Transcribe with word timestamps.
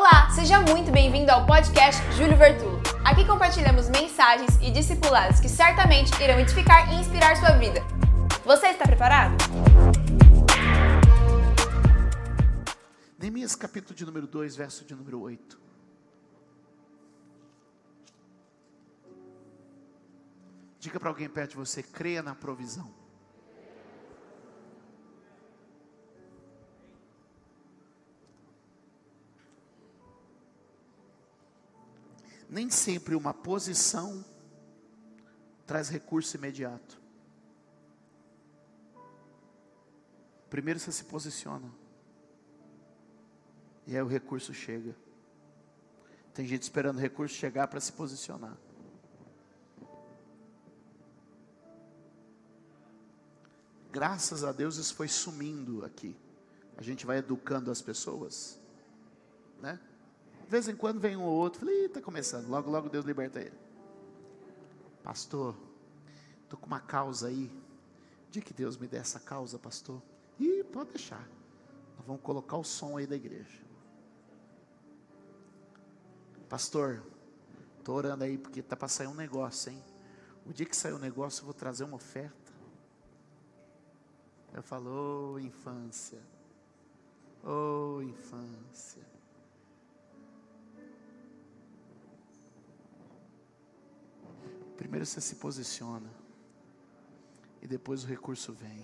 Olá, 0.00 0.30
seja 0.30 0.58
muito 0.62 0.90
bem-vindo 0.90 1.30
ao 1.30 1.44
podcast 1.44 2.00
Júlio 2.14 2.34
Vertulo. 2.34 2.80
Aqui 3.04 3.22
compartilhamos 3.26 3.90
mensagens 3.90 4.56
e 4.62 4.70
discipulados 4.70 5.40
que 5.40 5.46
certamente 5.46 6.10
irão 6.22 6.40
edificar 6.40 6.90
e 6.90 6.96
inspirar 6.96 7.36
sua 7.36 7.50
vida. 7.58 7.82
Você 8.42 8.68
está 8.68 8.86
preparado? 8.86 9.36
Neemias 13.18 13.54
capítulo 13.54 13.94
de 13.94 14.06
número 14.06 14.26
2, 14.26 14.56
verso 14.56 14.86
de 14.86 14.94
número 14.94 15.20
8. 15.20 15.60
Diga 20.78 20.98
para 20.98 21.10
alguém 21.10 21.28
perto 21.28 21.50
de 21.50 21.56
você, 21.58 21.82
creia 21.82 22.22
na 22.22 22.34
provisão. 22.34 22.99
Nem 32.50 32.68
sempre 32.68 33.14
uma 33.14 33.32
posição 33.32 34.24
traz 35.64 35.88
recurso 35.88 36.36
imediato. 36.36 37.00
Primeiro 40.50 40.80
você 40.80 40.90
se 40.90 41.04
posiciona. 41.04 41.70
E 43.86 43.94
aí 43.94 44.02
o 44.02 44.08
recurso 44.08 44.52
chega. 44.52 44.96
Tem 46.34 46.44
gente 46.44 46.62
esperando 46.62 46.96
o 46.96 47.00
recurso 47.00 47.36
chegar 47.36 47.68
para 47.68 47.78
se 47.78 47.92
posicionar. 47.92 48.56
Graças 53.92 54.42
a 54.42 54.50
Deus 54.50 54.76
isso 54.76 54.96
foi 54.96 55.06
sumindo 55.06 55.84
aqui. 55.84 56.16
A 56.76 56.82
gente 56.82 57.06
vai 57.06 57.18
educando 57.18 57.70
as 57.70 57.80
pessoas, 57.80 58.58
né? 59.60 59.78
De 60.50 60.52
vez 60.52 60.66
em 60.66 60.74
quando 60.74 60.98
vem 60.98 61.16
um 61.16 61.22
ou 61.22 61.32
outro, 61.32 61.60
falei, 61.60 61.84
está 61.84 62.02
começando, 62.02 62.48
logo, 62.48 62.68
logo 62.68 62.88
Deus 62.88 63.04
liberta 63.04 63.38
ele. 63.38 63.56
Pastor, 65.00 65.54
estou 66.42 66.58
com 66.58 66.66
uma 66.66 66.80
causa 66.80 67.28
aí. 67.28 67.48
De 68.32 68.40
que 68.40 68.52
Deus 68.52 68.76
me 68.76 68.88
dê 68.88 68.96
essa 68.96 69.20
causa, 69.20 69.60
pastor? 69.60 70.02
Ih, 70.40 70.64
pode 70.64 70.90
deixar. 70.90 71.24
Nós 71.96 72.04
vamos 72.04 72.20
colocar 72.20 72.56
o 72.56 72.64
som 72.64 72.96
aí 72.96 73.06
da 73.06 73.14
igreja. 73.14 73.62
Pastor, 76.48 77.00
estou 77.78 77.94
orando 77.94 78.24
aí 78.24 78.36
porque 78.36 78.58
está 78.58 78.74
para 78.74 78.88
sair 78.88 79.06
um 79.06 79.14
negócio, 79.14 79.70
hein? 79.70 79.80
O 80.44 80.52
dia 80.52 80.66
que 80.66 80.76
sair 80.76 80.94
o 80.94 80.96
um 80.96 80.98
negócio, 80.98 81.42
eu 81.42 81.44
vou 81.44 81.54
trazer 81.54 81.84
uma 81.84 81.94
oferta. 81.94 82.52
Eu 84.52 84.64
falo, 84.64 85.34
oh, 85.34 85.38
infância. 85.38 86.18
Oh, 87.44 88.02
infância. 88.02 89.19
Primeiro 94.80 95.04
você 95.04 95.20
se 95.20 95.34
posiciona. 95.34 96.10
E 97.60 97.66
depois 97.66 98.02
o 98.02 98.06
recurso 98.06 98.50
vem. 98.50 98.82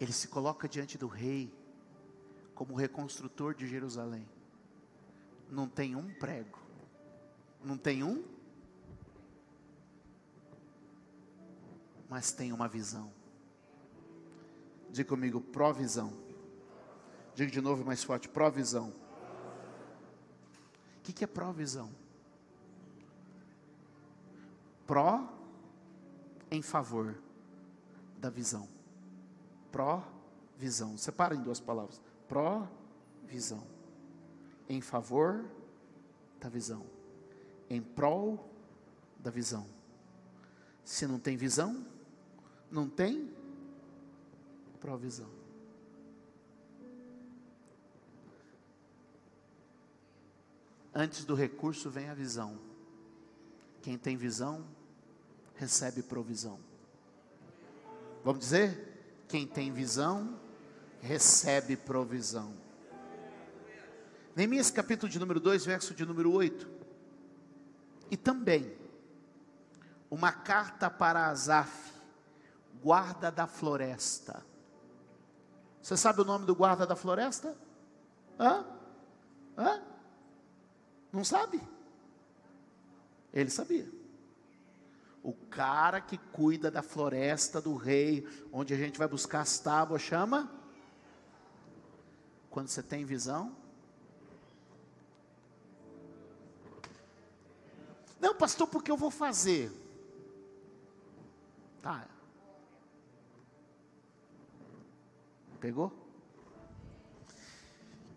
Ele 0.00 0.12
se 0.12 0.28
coloca 0.28 0.68
diante 0.68 0.96
do 0.96 1.08
rei 1.08 1.52
como 2.54 2.76
reconstrutor 2.76 3.56
de 3.56 3.66
Jerusalém. 3.66 4.24
Não 5.50 5.68
tem 5.68 5.96
um 5.96 6.14
prego, 6.14 6.60
não 7.64 7.76
tem 7.76 8.04
um 8.04 8.36
mas 12.08 12.32
tem 12.32 12.52
uma 12.52 12.68
visão. 12.68 13.15
Diga 14.96 15.10
comigo, 15.10 15.42
provisão. 15.42 16.10
Diga 17.34 17.50
de 17.50 17.60
novo 17.60 17.84
mais 17.84 18.02
forte, 18.02 18.30
provisão. 18.30 18.88
O 20.96 21.02
que, 21.02 21.12
que 21.12 21.22
é 21.22 21.26
provisão? 21.26 21.90
Pró 24.86 25.30
em 26.50 26.62
favor 26.62 27.14
da 28.16 28.30
visão. 28.30 28.66
Pró-visão. 29.70 30.96
Separa 30.96 31.34
em 31.34 31.42
duas 31.42 31.60
palavras. 31.60 32.00
Pró-visão. 32.26 33.66
Em 34.66 34.80
favor 34.80 35.44
da 36.40 36.48
visão. 36.48 36.86
Em 37.68 37.82
prol 37.82 38.48
da 39.18 39.30
visão. 39.30 39.66
Se 40.82 41.06
não 41.06 41.18
tem 41.18 41.36
visão, 41.36 41.86
não 42.70 42.88
tem 42.88 43.36
provisão. 44.86 45.28
Antes 50.94 51.24
do 51.24 51.34
recurso 51.34 51.90
vem 51.90 52.08
a 52.08 52.14
visão. 52.14 52.56
Quem 53.82 53.98
tem 53.98 54.16
visão, 54.16 54.64
recebe 55.56 56.04
provisão. 56.04 56.60
Vamos 58.22 58.38
dizer? 58.38 59.24
Quem 59.26 59.44
tem 59.44 59.72
visão, 59.72 60.38
recebe 61.00 61.76
provisão. 61.76 62.54
Neemias 64.36 64.70
capítulo 64.70 65.10
de 65.10 65.18
número 65.18 65.40
2, 65.40 65.66
verso 65.66 65.94
de 65.94 66.06
número 66.06 66.30
8. 66.30 66.64
E 68.08 68.16
também, 68.16 68.72
uma 70.08 70.30
carta 70.30 70.88
para 70.88 71.26
Asaf, 71.26 71.92
guarda 72.80 73.32
da 73.32 73.48
floresta. 73.48 74.46
Você 75.86 75.96
sabe 75.96 76.20
o 76.20 76.24
nome 76.24 76.44
do 76.44 76.52
guarda 76.52 76.84
da 76.84 76.96
floresta? 76.96 77.56
Hã? 78.40 78.66
Hã? 79.56 79.80
Não 81.12 81.24
sabe? 81.24 81.62
Ele 83.32 83.48
sabia. 83.48 83.88
O 85.22 85.32
cara 85.32 86.00
que 86.00 86.18
cuida 86.18 86.72
da 86.72 86.82
floresta 86.82 87.60
do 87.60 87.76
rei, 87.76 88.26
onde 88.52 88.74
a 88.74 88.76
gente 88.76 88.98
vai 88.98 89.06
buscar 89.06 89.42
as 89.42 89.60
tábuas, 89.60 90.02
chama? 90.02 90.50
Quando 92.50 92.66
você 92.66 92.82
tem 92.82 93.04
visão? 93.04 93.56
Não, 98.18 98.34
pastor, 98.34 98.66
porque 98.66 98.90
eu 98.90 98.96
vou 98.96 99.12
fazer. 99.12 99.70
Tá, 101.80 102.08
Pegou? 105.56 105.92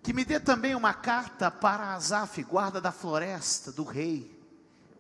Que 0.02 0.14
me 0.14 0.24
dê 0.24 0.40
também 0.40 0.76
uma 0.76 0.94
carta 0.94 1.52
para 1.52 1.94
Asaf, 1.94 2.42
guarda 2.44 2.80
da 2.80 2.92
floresta 2.92 3.72
do 3.72 3.84
rei, 3.84 4.40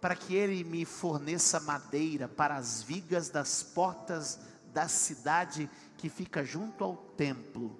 para 0.01 0.15
que 0.15 0.35
ele 0.35 0.63
me 0.63 0.85
forneça 0.85 1.59
madeira 1.59 2.27
para 2.27 2.55
as 2.55 2.81
vigas 2.81 3.29
das 3.29 3.63
portas 3.63 4.39
da 4.73 4.87
cidade 4.87 5.69
que 5.97 6.09
fica 6.09 6.43
junto 6.43 6.83
ao 6.83 6.95
templo. 6.95 7.79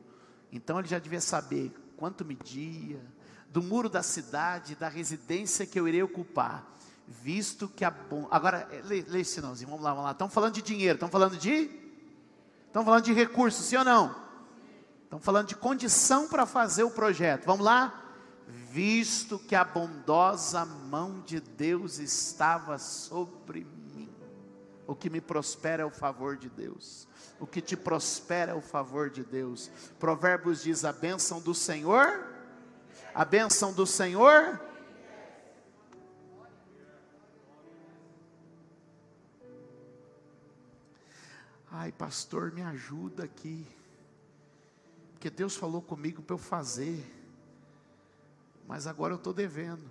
Então 0.52 0.80
ele 0.80 0.88
já 0.88 1.00
devia 1.00 1.22
saber 1.22 1.74
quanto 1.98 2.26
media, 2.26 3.00
do 3.50 3.62
muro 3.62 3.90
da 3.90 4.04
cidade, 4.04 4.76
da 4.76 4.88
residência 4.88 5.66
que 5.66 5.80
eu 5.80 5.88
irei 5.88 6.04
ocupar, 6.04 6.78
visto 7.08 7.68
que 7.68 7.84
a 7.84 7.92
bom. 7.92 8.28
Agora, 8.30 8.68
lê, 8.86 9.04
lê 9.08 9.22
esse 9.22 9.36
sinalzinho, 9.36 9.70
vamos 9.70 9.84
lá, 9.84 9.92
vamos 9.92 10.06
lá. 10.06 10.12
Estão 10.12 10.30
falando 10.30 10.54
de 10.54 10.62
dinheiro, 10.62 10.96
estão 10.96 11.10
falando 11.10 11.38
de. 11.38 11.70
Estão 12.68 12.86
falando 12.86 13.04
de 13.04 13.14
recursos, 13.14 13.66
sim 13.66 13.78
ou 13.78 13.84
não? 13.84 14.29
Estamos 15.10 15.26
falando 15.26 15.48
de 15.48 15.56
condição 15.56 16.28
para 16.28 16.46
fazer 16.46 16.84
o 16.84 16.92
projeto. 16.92 17.44
Vamos 17.48 17.66
lá? 17.66 18.00
Visto 18.48 19.40
que 19.40 19.56
a 19.56 19.64
bondosa 19.64 20.64
mão 20.64 21.22
de 21.22 21.40
Deus 21.40 21.98
estava 21.98 22.78
sobre 22.78 23.66
mim. 23.66 24.08
O 24.86 24.94
que 24.94 25.10
me 25.10 25.20
prospera 25.20 25.82
é 25.82 25.86
o 25.86 25.90
favor 25.90 26.38
de 26.38 26.48
Deus. 26.48 27.08
O 27.40 27.48
que 27.48 27.60
te 27.60 27.76
prospera 27.76 28.52
é 28.52 28.56
o 28.56 28.62
favor 28.62 29.10
de 29.10 29.24
Deus. 29.24 29.72
Provérbios 29.98 30.62
diz: 30.62 30.86
a 30.86 30.94
bênção 30.94 31.42
do 31.42 31.56
Senhor. 31.56 32.28
A 33.12 33.26
bênção 33.26 33.74
do 33.74 33.88
Senhor. 33.88 34.62
Ai, 41.72 41.92
pastor, 41.92 42.52
me 42.52 42.62
ajuda 42.62 43.24
aqui. 43.24 43.66
Porque 45.20 45.30
Deus 45.30 45.58
falou 45.58 45.82
comigo 45.82 46.22
para 46.22 46.34
eu 46.34 46.38
fazer, 46.38 47.06
mas 48.66 48.88
agora 48.88 49.12
eu 49.12 49.18
estou 49.18 49.34
devendo. 49.34 49.84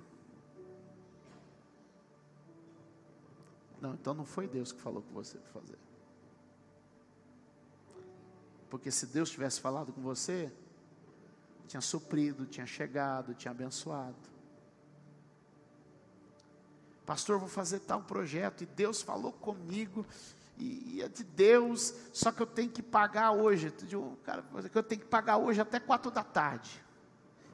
Não, 3.78 3.92
então 3.92 4.14
não 4.14 4.25
foi 4.25 4.48
Deus 4.48 4.72
que 4.72 4.80
falou 4.80 5.02
com 5.02 5.12
você 5.12 5.36
para 5.36 5.60
fazer. 5.60 5.78
Porque 8.70 8.90
se 8.90 9.04
Deus 9.04 9.28
tivesse 9.28 9.60
falado 9.60 9.92
com 9.92 10.00
você, 10.00 10.50
tinha 11.66 11.82
suprido, 11.82 12.46
tinha 12.46 12.64
chegado, 12.66 13.34
tinha 13.34 13.50
abençoado. 13.50 14.16
pastor, 17.04 17.38
vou 17.38 17.50
fazer 17.50 17.80
tal 17.80 18.02
projeto, 18.02 18.62
e 18.62 18.66
Deus 18.66 19.02
falou 19.02 19.32
comigo, 19.32 20.06
e, 20.58 21.02
é 21.02 21.08
de 21.08 21.22
Deus, 21.22 21.94
só 22.12 22.32
que 22.32 22.43
eu 22.43 22.46
tenho 22.46 22.70
que 22.70 22.82
pagar 22.82 23.32
hoje, 23.32 23.72
cara, 24.25 24.44
eu 24.75 24.82
tenho 24.82 25.00
que 25.00 25.06
pagar 25.06 25.37
hoje 25.37 25.60
até 25.60 25.78
quatro 25.78 26.10
da 26.10 26.25
tarde. 26.25 26.84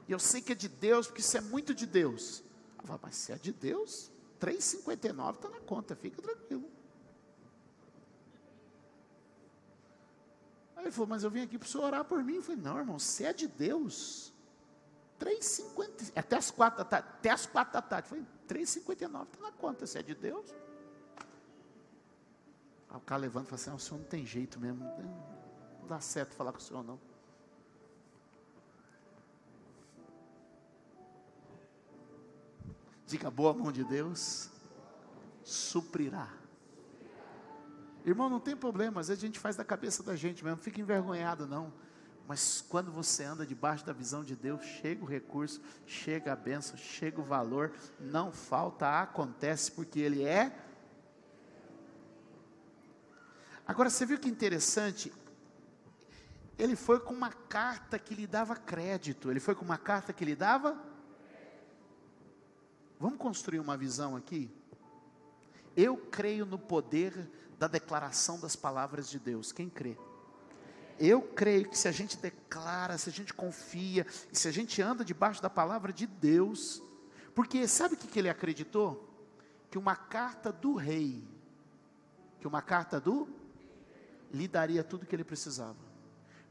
E 0.07 0.11
eu 0.11 0.19
sei 0.19 0.41
que 0.41 0.51
é 0.51 0.55
de 0.55 0.67
Deus, 0.67 1.07
porque 1.07 1.21
isso 1.21 1.37
é 1.37 1.41
muito 1.41 1.73
de 1.73 1.85
Deus. 1.85 2.43
Eu 2.79 2.87
falo, 2.87 2.99
mas 3.03 3.15
se 3.15 3.31
é 3.31 3.35
de 3.35 3.51
Deus, 3.51 4.11
3,59 4.39 5.35
está 5.35 5.49
na 5.49 5.59
conta, 5.59 5.95
fica 5.95 6.21
tranquilo. 6.21 6.69
Aí 10.75 10.85
ele 10.85 10.91
falou, 10.91 11.07
mas 11.07 11.23
eu 11.23 11.31
vim 11.31 11.41
aqui 11.41 11.57
para 11.57 11.65
o 11.65 11.69
senhor 11.69 11.85
orar 11.85 12.05
por 12.05 12.23
mim. 12.23 12.35
Eu 12.35 12.43
falei, 12.43 12.61
não, 12.61 12.77
irmão, 12.77 12.99
se 12.99 13.23
é 13.25 13.33
de 13.33 13.47
Deus, 13.47 14.33
3,50, 15.19 16.11
até 16.15 16.37
as 16.37 16.51
quatro 16.51 16.79
da 16.79 16.85
tarde, 16.85 17.07
até 17.09 17.29
as 17.29 17.45
quatro 17.45 17.73
da 17.73 17.81
tarde. 17.81 18.07
Eu 18.07 18.09
falei, 18.09 18.25
3,59 18.63 19.23
está 19.23 19.41
na 19.41 19.51
conta, 19.51 19.87
se 19.87 19.97
é 19.97 20.03
de 20.03 20.13
Deus. 20.13 20.53
O 22.97 23.01
cara 23.01 23.21
levanta 23.21 23.47
e 23.47 23.49
fala 23.49 23.61
assim, 23.61 23.69
ah, 23.69 23.75
o 23.75 23.79
senhor 23.79 23.99
não 23.99 24.05
tem 24.05 24.25
jeito 24.25 24.59
mesmo, 24.59 24.83
não 25.81 25.87
dá 25.87 25.99
certo 25.99 26.33
falar 26.35 26.51
com 26.51 26.59
o 26.59 26.61
senhor 26.61 26.83
não. 26.83 26.99
Diga, 33.05 33.29
boa 33.29 33.53
mão 33.53 33.71
de 33.71 33.83
Deus 33.83 34.49
suprirá. 35.43 36.27
Irmão, 38.03 38.29
não 38.29 38.39
tem 38.39 38.55
problema, 38.55 39.01
às 39.01 39.07
vezes 39.07 39.23
a 39.23 39.25
gente 39.25 39.39
faz 39.39 39.55
da 39.55 39.63
cabeça 39.63 40.03
da 40.03 40.15
gente 40.15 40.43
mesmo, 40.43 40.57
fica 40.57 40.79
envergonhado 40.81 41.47
não. 41.47 41.73
Mas 42.27 42.65
quando 42.67 42.91
você 42.91 43.23
anda 43.23 43.45
debaixo 43.45 43.85
da 43.85 43.93
visão 43.93 44.23
de 44.23 44.35
Deus, 44.35 44.63
chega 44.63 45.03
o 45.03 45.07
recurso, 45.07 45.61
chega 45.85 46.33
a 46.33 46.35
bênção, 46.35 46.75
chega 46.75 47.21
o 47.21 47.23
valor, 47.23 47.71
não 47.99 48.31
falta, 48.31 49.01
acontece, 49.01 49.71
porque 49.71 49.99
Ele 49.99 50.23
é. 50.23 50.64
Agora 53.67 53.89
você 53.89 54.05
viu 54.05 54.19
que 54.19 54.29
interessante? 54.29 55.11
Ele 56.57 56.75
foi 56.75 56.99
com 56.99 57.13
uma 57.13 57.31
carta 57.31 57.99
que 57.99 58.13
lhe 58.15 58.27
dava 58.27 58.55
crédito, 58.55 59.29
ele 59.29 59.39
foi 59.39 59.55
com 59.55 59.65
uma 59.65 59.77
carta 59.77 60.13
que 60.13 60.23
lhe 60.23 60.35
dava 60.35 60.95
Vamos 62.99 63.19
construir 63.19 63.59
uma 63.59 63.75
visão 63.75 64.15
aqui? 64.15 64.49
Eu 65.75 65.97
creio 65.97 66.45
no 66.45 66.57
poder 66.57 67.29
da 67.59 67.67
declaração 67.67 68.39
das 68.39 68.55
palavras 68.55 69.09
de 69.09 69.19
Deus. 69.19 69.51
Quem 69.51 69.69
crê? 69.69 69.97
Eu 70.97 71.21
creio 71.21 71.69
que 71.69 71.77
se 71.77 71.89
a 71.89 71.91
gente 71.91 72.17
declara, 72.17 72.97
se 72.97 73.09
a 73.09 73.11
gente 73.11 73.33
confia, 73.33 74.07
se 74.31 74.47
a 74.47 74.51
gente 74.51 74.81
anda 74.81 75.03
debaixo 75.03 75.41
da 75.41 75.49
palavra 75.49 75.91
de 75.91 76.07
Deus, 76.07 76.81
porque 77.33 77.67
sabe 77.67 77.95
o 77.95 77.97
que, 77.97 78.07
que 78.07 78.17
ele 78.17 78.29
acreditou? 78.29 79.13
Que 79.69 79.77
uma 79.77 79.95
carta 79.95 80.53
do 80.53 80.75
rei, 80.75 81.21
que 82.39 82.47
uma 82.47 82.61
carta 82.61 82.97
do 82.97 83.27
lhe 84.31 84.47
daria 84.47 84.83
tudo 84.83 85.03
o 85.03 85.05
que 85.05 85.15
ele 85.15 85.23
precisava. 85.23 85.77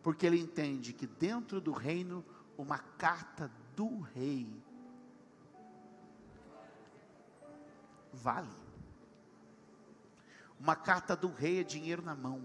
Porque 0.03 0.27
ele 0.27 0.39
entende 0.39 0.93
que 0.93 1.07
dentro 1.07 1.61
do 1.61 1.73
reino, 1.73 2.25
uma 2.57 2.79
carta 2.79 3.51
do 3.75 4.01
rei 4.01 4.47
vale. 8.13 8.49
Uma 10.59 10.77
carta 10.77 11.17
do 11.17 11.29
rei 11.29 11.61
é 11.61 11.65
dinheiro 11.65 12.03
na 12.03 12.15
mão. 12.15 12.43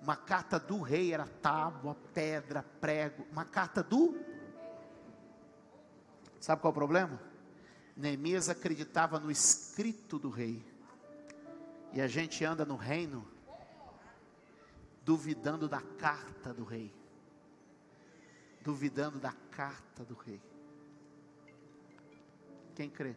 Uma 0.00 0.16
carta 0.16 0.58
do 0.58 0.80
rei 0.80 1.12
era 1.12 1.26
tábua, 1.26 1.96
pedra, 2.14 2.62
prego. 2.80 3.26
Uma 3.30 3.44
carta 3.44 3.82
do. 3.82 4.16
Sabe 6.40 6.60
qual 6.60 6.70
é 6.70 6.72
o 6.72 6.74
problema? 6.74 7.20
Neemias 7.96 8.48
acreditava 8.48 9.20
no 9.20 9.30
escrito 9.30 10.18
do 10.18 10.30
rei. 10.30 10.64
E 11.92 12.00
a 12.00 12.08
gente 12.08 12.44
anda 12.44 12.64
no 12.64 12.76
reino 12.76 13.28
duvidando 15.04 15.68
da 15.68 15.80
carta 15.80 16.52
do 16.52 16.64
rei. 16.64 16.92
Duvidando 18.62 19.18
da 19.18 19.32
carta 19.50 20.04
do 20.04 20.14
rei. 20.14 20.40
Quem 22.74 22.88
crê? 22.88 23.14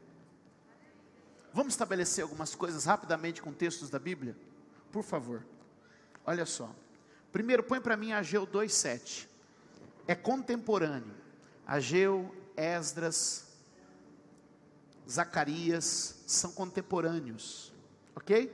Vamos 1.53 1.73
estabelecer 1.73 2.23
algumas 2.23 2.53
coisas 2.53 2.85
rapidamente 2.85 3.41
com 3.41 3.53
textos 3.53 3.89
da 3.89 3.99
Bíblia? 3.99 4.35
Por 4.91 5.03
favor. 5.03 5.45
Olha 6.25 6.45
só. 6.45 6.73
Primeiro, 7.31 7.63
põe 7.63 7.79
para 7.79 7.95
mim 7.95 8.11
Ageu 8.11 8.45
2,7. 8.45 9.27
É 10.07 10.15
contemporâneo. 10.15 11.15
Ageu, 11.65 12.35
Esdras, 12.57 13.45
Zacarias 15.09 16.23
são 16.25 16.51
contemporâneos. 16.51 17.73
Ok? 18.15 18.51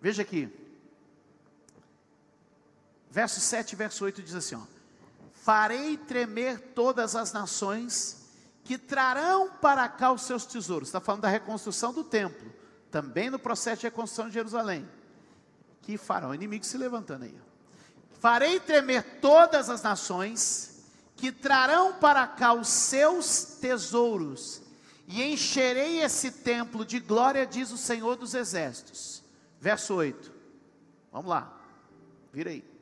Veja 0.00 0.22
aqui. 0.22 0.65
Verso 3.10 3.40
7 3.40 3.72
e 3.72 3.76
verso 3.76 4.04
8 4.04 4.22
diz 4.22 4.34
assim: 4.34 4.54
ó, 4.54 4.62
Farei 5.32 5.96
tremer 5.96 6.58
todas 6.74 7.14
as 7.14 7.32
nações 7.32 8.26
que 8.64 8.76
trarão 8.76 9.48
para 9.48 9.88
cá 9.88 10.10
os 10.10 10.22
seus 10.22 10.44
tesouros. 10.44 10.88
Está 10.88 11.00
falando 11.00 11.22
da 11.22 11.28
reconstrução 11.28 11.92
do 11.92 12.02
templo, 12.02 12.52
também 12.90 13.30
no 13.30 13.38
processo 13.38 13.80
de 13.80 13.86
reconstrução 13.86 14.26
de 14.26 14.34
Jerusalém. 14.34 14.88
Que 15.82 15.96
farão 15.96 16.34
inimigos 16.34 16.66
se 16.66 16.76
levantando 16.76 17.24
aí. 17.24 17.40
Farei 18.18 18.58
tremer 18.58 19.20
todas 19.20 19.70
as 19.70 19.82
nações 19.82 20.82
que 21.14 21.30
trarão 21.30 21.94
para 21.94 22.26
cá 22.26 22.52
os 22.52 22.68
seus 22.68 23.56
tesouros, 23.60 24.60
e 25.08 25.22
encherei 25.22 26.00
esse 26.02 26.32
templo 26.32 26.84
de 26.84 26.98
glória, 26.98 27.46
diz 27.46 27.70
o 27.70 27.78
Senhor 27.78 28.16
dos 28.16 28.34
Exércitos. 28.34 29.22
Verso 29.60 29.94
8. 29.94 30.32
Vamos 31.12 31.30
lá. 31.30 31.56
Vira 32.32 32.50
aí. 32.50 32.75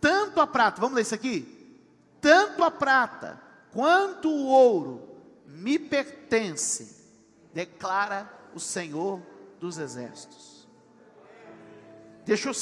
Tanto 0.00 0.40
a 0.40 0.46
prata, 0.46 0.80
vamos 0.80 0.96
ler 0.96 1.02
isso 1.02 1.14
aqui? 1.14 1.78
Tanto 2.20 2.64
a 2.64 2.70
prata 2.70 3.40
quanto 3.72 4.28
o 4.28 4.46
ouro 4.46 5.16
me 5.46 5.78
pertence, 5.78 7.04
declara 7.52 8.30
o 8.54 8.60
Senhor 8.60 9.20
dos 9.58 9.78
Exércitos. 9.78 10.68
Deixa 12.24 12.48
eu 12.48 12.54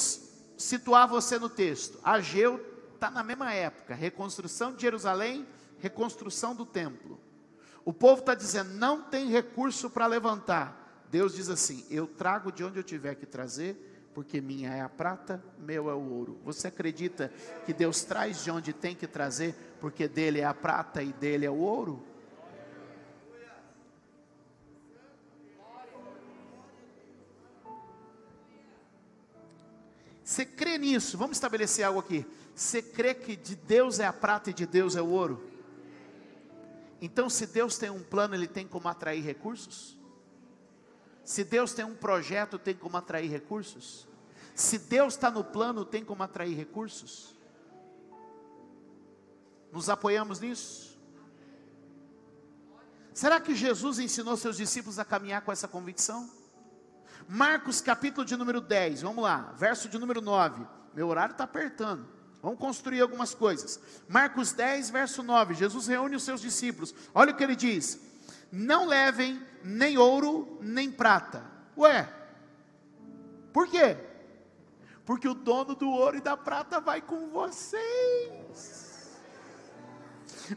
situar 0.56 1.06
você 1.06 1.38
no 1.38 1.48
texto. 1.48 1.98
Ageu 2.02 2.64
está 2.94 3.10
na 3.10 3.22
mesma 3.22 3.52
época, 3.52 3.94
reconstrução 3.94 4.74
de 4.74 4.82
Jerusalém, 4.82 5.46
reconstrução 5.78 6.54
do 6.54 6.66
templo. 6.66 7.20
O 7.84 7.92
povo 7.92 8.20
está 8.20 8.34
dizendo, 8.34 8.70
não 8.74 9.02
tem 9.02 9.28
recurso 9.28 9.88
para 9.88 10.06
levantar. 10.06 11.06
Deus 11.10 11.34
diz 11.34 11.48
assim: 11.48 11.86
Eu 11.88 12.06
trago 12.06 12.52
de 12.52 12.62
onde 12.64 12.78
eu 12.78 12.82
tiver 12.82 13.14
que 13.14 13.24
trazer, 13.24 13.87
porque 14.18 14.40
minha 14.40 14.70
é 14.70 14.80
a 14.80 14.88
prata, 14.88 15.40
meu 15.60 15.88
é 15.88 15.94
o 15.94 16.10
ouro. 16.10 16.40
Você 16.44 16.66
acredita 16.66 17.32
que 17.64 17.72
Deus 17.72 18.02
traz 18.02 18.42
de 18.42 18.50
onde 18.50 18.72
tem 18.72 18.92
que 18.92 19.06
trazer, 19.06 19.54
porque 19.80 20.08
dele 20.08 20.40
é 20.40 20.44
a 20.44 20.52
prata 20.52 21.00
e 21.00 21.12
dele 21.12 21.46
é 21.46 21.50
o 21.50 21.58
ouro? 21.58 22.04
Você 30.24 30.44
crê 30.44 30.78
nisso? 30.78 31.16
Vamos 31.16 31.36
estabelecer 31.36 31.84
algo 31.84 32.00
aqui. 32.00 32.26
Você 32.56 32.82
crê 32.82 33.14
que 33.14 33.36
de 33.36 33.54
Deus 33.54 34.00
é 34.00 34.06
a 34.06 34.12
prata 34.12 34.50
e 34.50 34.52
de 34.52 34.66
Deus 34.66 34.96
é 34.96 35.00
o 35.00 35.10
ouro? 35.10 35.48
Então, 37.00 37.30
se 37.30 37.46
Deus 37.46 37.78
tem 37.78 37.88
um 37.88 38.02
plano, 38.02 38.34
Ele 38.34 38.48
tem 38.48 38.66
como 38.66 38.88
atrair 38.88 39.22
recursos? 39.22 39.96
Se 41.28 41.44
Deus 41.44 41.74
tem 41.74 41.84
um 41.84 41.94
projeto, 41.94 42.58
tem 42.58 42.74
como 42.74 42.96
atrair 42.96 43.30
recursos? 43.30 44.08
Se 44.54 44.78
Deus 44.78 45.12
está 45.12 45.30
no 45.30 45.44
plano, 45.44 45.84
tem 45.84 46.02
como 46.02 46.22
atrair 46.22 46.56
recursos? 46.56 47.36
Nos 49.70 49.90
apoiamos 49.90 50.40
nisso? 50.40 50.98
Será 53.12 53.38
que 53.38 53.54
Jesus 53.54 53.98
ensinou 53.98 54.38
seus 54.38 54.56
discípulos 54.56 54.98
a 54.98 55.04
caminhar 55.04 55.42
com 55.42 55.52
essa 55.52 55.68
convicção? 55.68 56.30
Marcos 57.28 57.82
capítulo 57.82 58.24
de 58.24 58.34
número 58.34 58.62
10, 58.62 59.02
vamos 59.02 59.22
lá, 59.22 59.52
verso 59.54 59.86
de 59.86 59.98
número 59.98 60.22
9. 60.22 60.66
Meu 60.94 61.08
horário 61.08 61.32
está 61.32 61.44
apertando. 61.44 62.08
Vamos 62.42 62.58
construir 62.58 63.02
algumas 63.02 63.34
coisas. 63.34 63.78
Marcos 64.08 64.52
10, 64.52 64.88
verso 64.88 65.22
9. 65.22 65.52
Jesus 65.52 65.88
reúne 65.88 66.16
os 66.16 66.22
seus 66.22 66.40
discípulos. 66.40 66.94
Olha 67.14 67.32
o 67.32 67.36
que 67.36 67.44
ele 67.44 67.54
diz: 67.54 68.00
Não 68.50 68.86
levem 68.86 69.40
nem 69.62 69.98
ouro, 69.98 70.58
nem 70.60 70.90
prata. 70.90 71.44
Ué, 71.76 72.08
por 73.52 73.68
quê? 73.68 73.96
Porque 75.04 75.28
o 75.28 75.34
dono 75.34 75.74
do 75.74 75.88
ouro 75.88 76.16
e 76.18 76.20
da 76.20 76.36
prata 76.36 76.80
vai 76.80 77.00
com 77.00 77.28
vocês. 77.28 78.88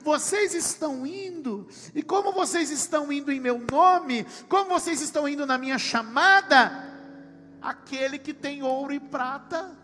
Vocês 0.02 0.54
estão 0.54 1.06
indo, 1.06 1.68
e 1.94 2.02
como 2.02 2.32
vocês 2.32 2.72
estão 2.72 3.12
indo 3.12 3.32
em 3.32 3.40
meu 3.40 3.60
nome, 3.60 4.26
como 4.48 4.70
vocês 4.70 5.02
estão 5.02 5.28
indo 5.28 5.46
na 5.46 5.58
minha 5.58 5.78
chamada, 5.78 6.90
aquele 7.62 8.18
que 8.18 8.34
tem 8.34 8.64
ouro 8.64 8.94
e 8.94 9.00
prata, 9.00 9.78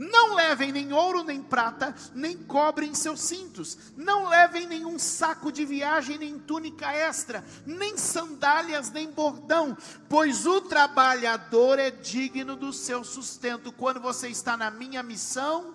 Não 0.00 0.34
levem 0.34 0.72
nem 0.72 0.94
ouro, 0.94 1.22
nem 1.22 1.42
prata, 1.42 1.94
nem 2.14 2.34
cobre 2.34 2.86
em 2.86 2.94
seus 2.94 3.20
cintos. 3.20 3.92
Não 3.98 4.30
levem 4.30 4.66
nenhum 4.66 4.98
saco 4.98 5.52
de 5.52 5.62
viagem, 5.66 6.16
nem 6.16 6.38
túnica 6.38 6.90
extra, 6.90 7.44
nem 7.66 7.98
sandálias, 7.98 8.90
nem 8.90 9.10
bordão, 9.10 9.76
pois 10.08 10.46
o 10.46 10.62
trabalhador 10.62 11.78
é 11.78 11.90
digno 11.90 12.56
do 12.56 12.72
seu 12.72 13.04
sustento. 13.04 13.70
Quando 13.70 14.00
você 14.00 14.30
está 14.30 14.56
na 14.56 14.70
minha 14.70 15.02
missão, 15.02 15.74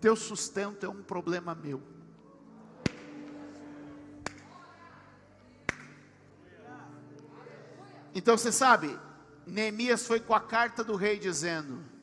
teu 0.00 0.14
sustento 0.14 0.86
é 0.86 0.88
um 0.88 1.02
problema 1.02 1.56
meu. 1.56 1.82
Então 8.14 8.38
você 8.38 8.52
sabe, 8.52 8.96
Neemias 9.44 10.06
foi 10.06 10.20
com 10.20 10.36
a 10.36 10.40
carta 10.40 10.84
do 10.84 10.94
rei 10.94 11.18
dizendo: 11.18 11.93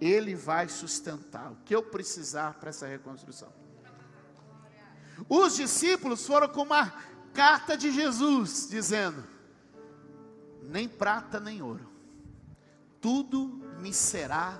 Ele 0.00 0.34
vai 0.34 0.68
sustentar 0.68 1.52
o 1.52 1.56
que 1.64 1.74
eu 1.74 1.82
precisar 1.82 2.54
para 2.54 2.70
essa 2.70 2.86
reconstrução. 2.86 3.52
Os 5.28 5.56
discípulos 5.56 6.26
foram 6.26 6.48
com 6.48 6.62
uma 6.62 6.92
carta 7.34 7.76
de 7.76 7.92
Jesus 7.92 8.68
dizendo: 8.70 9.22
Nem 10.62 10.88
prata 10.88 11.38
nem 11.38 11.60
ouro, 11.60 11.88
tudo 13.00 13.60
me 13.80 13.92
será 13.92 14.58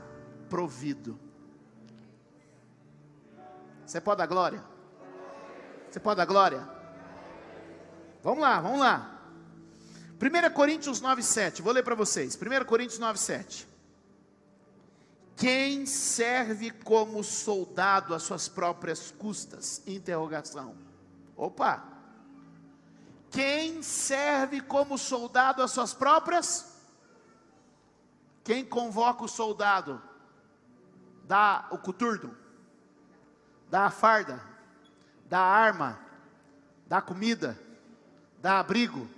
provido. 0.49 1.19
Você 3.87 4.01
pode 4.01 4.19
dar 4.19 4.27
glória? 4.27 4.63
Você 5.91 5.99
pode 5.99 6.19
dar 6.19 6.27
glória? 6.27 6.69
Vamos 8.23 8.41
lá, 8.41 8.61
vamos 8.61 8.81
lá. 8.81 9.21
1 10.21 10.55
Coríntios 10.55 11.01
9, 11.01 11.23
7, 11.23 11.63
vou 11.63 11.73
ler 11.73 11.83
para 11.83 11.95
vocês. 11.95 12.37
1 12.37 12.65
Coríntios 12.67 12.99
9, 12.99 13.19
7. 13.19 13.70
Quem 15.41 15.87
serve 15.87 16.71
como 16.71 17.25
soldado 17.25 18.15
às 18.15 18.23
suas 18.23 18.47
próprias 18.47 19.11
custas? 19.11 19.83
Interrogação. 19.87 20.77
Opa! 21.35 21.83
Quem 23.31 23.83
serve 23.83 24.61
como 24.61 24.99
soldado 24.99 25.63
às 25.63 25.71
suas 25.71 25.95
próprias? 25.95 26.77
Quem 28.45 28.65
convoca 28.65 29.25
o 29.25 29.29
soldado? 29.29 30.03
Dá 31.25 31.69
o 31.71 31.79
coturno, 31.79 32.37
dá 33.71 33.87
a 33.87 33.91
farda, 33.91 34.43
dá 35.27 35.39
a 35.39 35.57
arma, 35.57 35.99
dá 36.87 37.01
comida, 37.01 37.59
dá 38.43 38.59
abrigo 38.59 39.09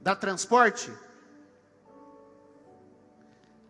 dá 0.00 0.16
transporte? 0.16 0.92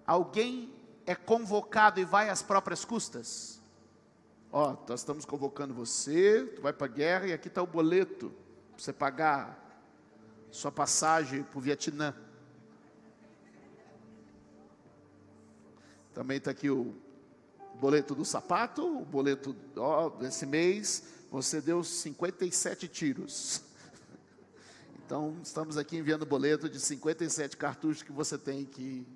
Alguém 0.06 0.72
é 1.08 1.14
convocado 1.14 1.98
e 1.98 2.04
vai 2.04 2.28
às 2.28 2.42
próprias 2.42 2.84
custas? 2.84 3.58
Ó, 4.52 4.72
oh, 4.72 4.86
nós 4.86 5.00
estamos 5.00 5.24
convocando 5.24 5.72
você, 5.72 6.44
tu 6.54 6.60
vai 6.60 6.72
para 6.72 6.86
a 6.86 6.90
guerra 6.90 7.26
e 7.28 7.32
aqui 7.32 7.48
está 7.48 7.62
o 7.62 7.66
boleto 7.66 8.30
para 8.72 8.84
você 8.84 8.92
pagar 8.92 9.82
sua 10.50 10.70
passagem 10.70 11.42
para 11.42 11.58
o 11.58 11.62
Vietnã. 11.62 12.14
Também 16.12 16.36
está 16.36 16.50
aqui 16.50 16.68
o 16.68 16.94
boleto 17.80 18.14
do 18.14 18.24
sapato, 18.24 18.84
o 18.84 19.04
boleto, 19.06 19.56
ó, 19.78 20.08
oh, 20.08 20.10
desse 20.10 20.44
mês, 20.44 21.04
você 21.30 21.58
deu 21.58 21.82
57 21.82 22.86
tiros. 22.86 23.62
Então, 25.06 25.38
estamos 25.42 25.78
aqui 25.78 25.96
enviando 25.96 26.26
boleto 26.26 26.68
de 26.68 26.78
57 26.78 27.56
cartuchos 27.56 28.02
que 28.02 28.12
você 28.12 28.36
tem 28.36 28.66
que. 28.66 29.06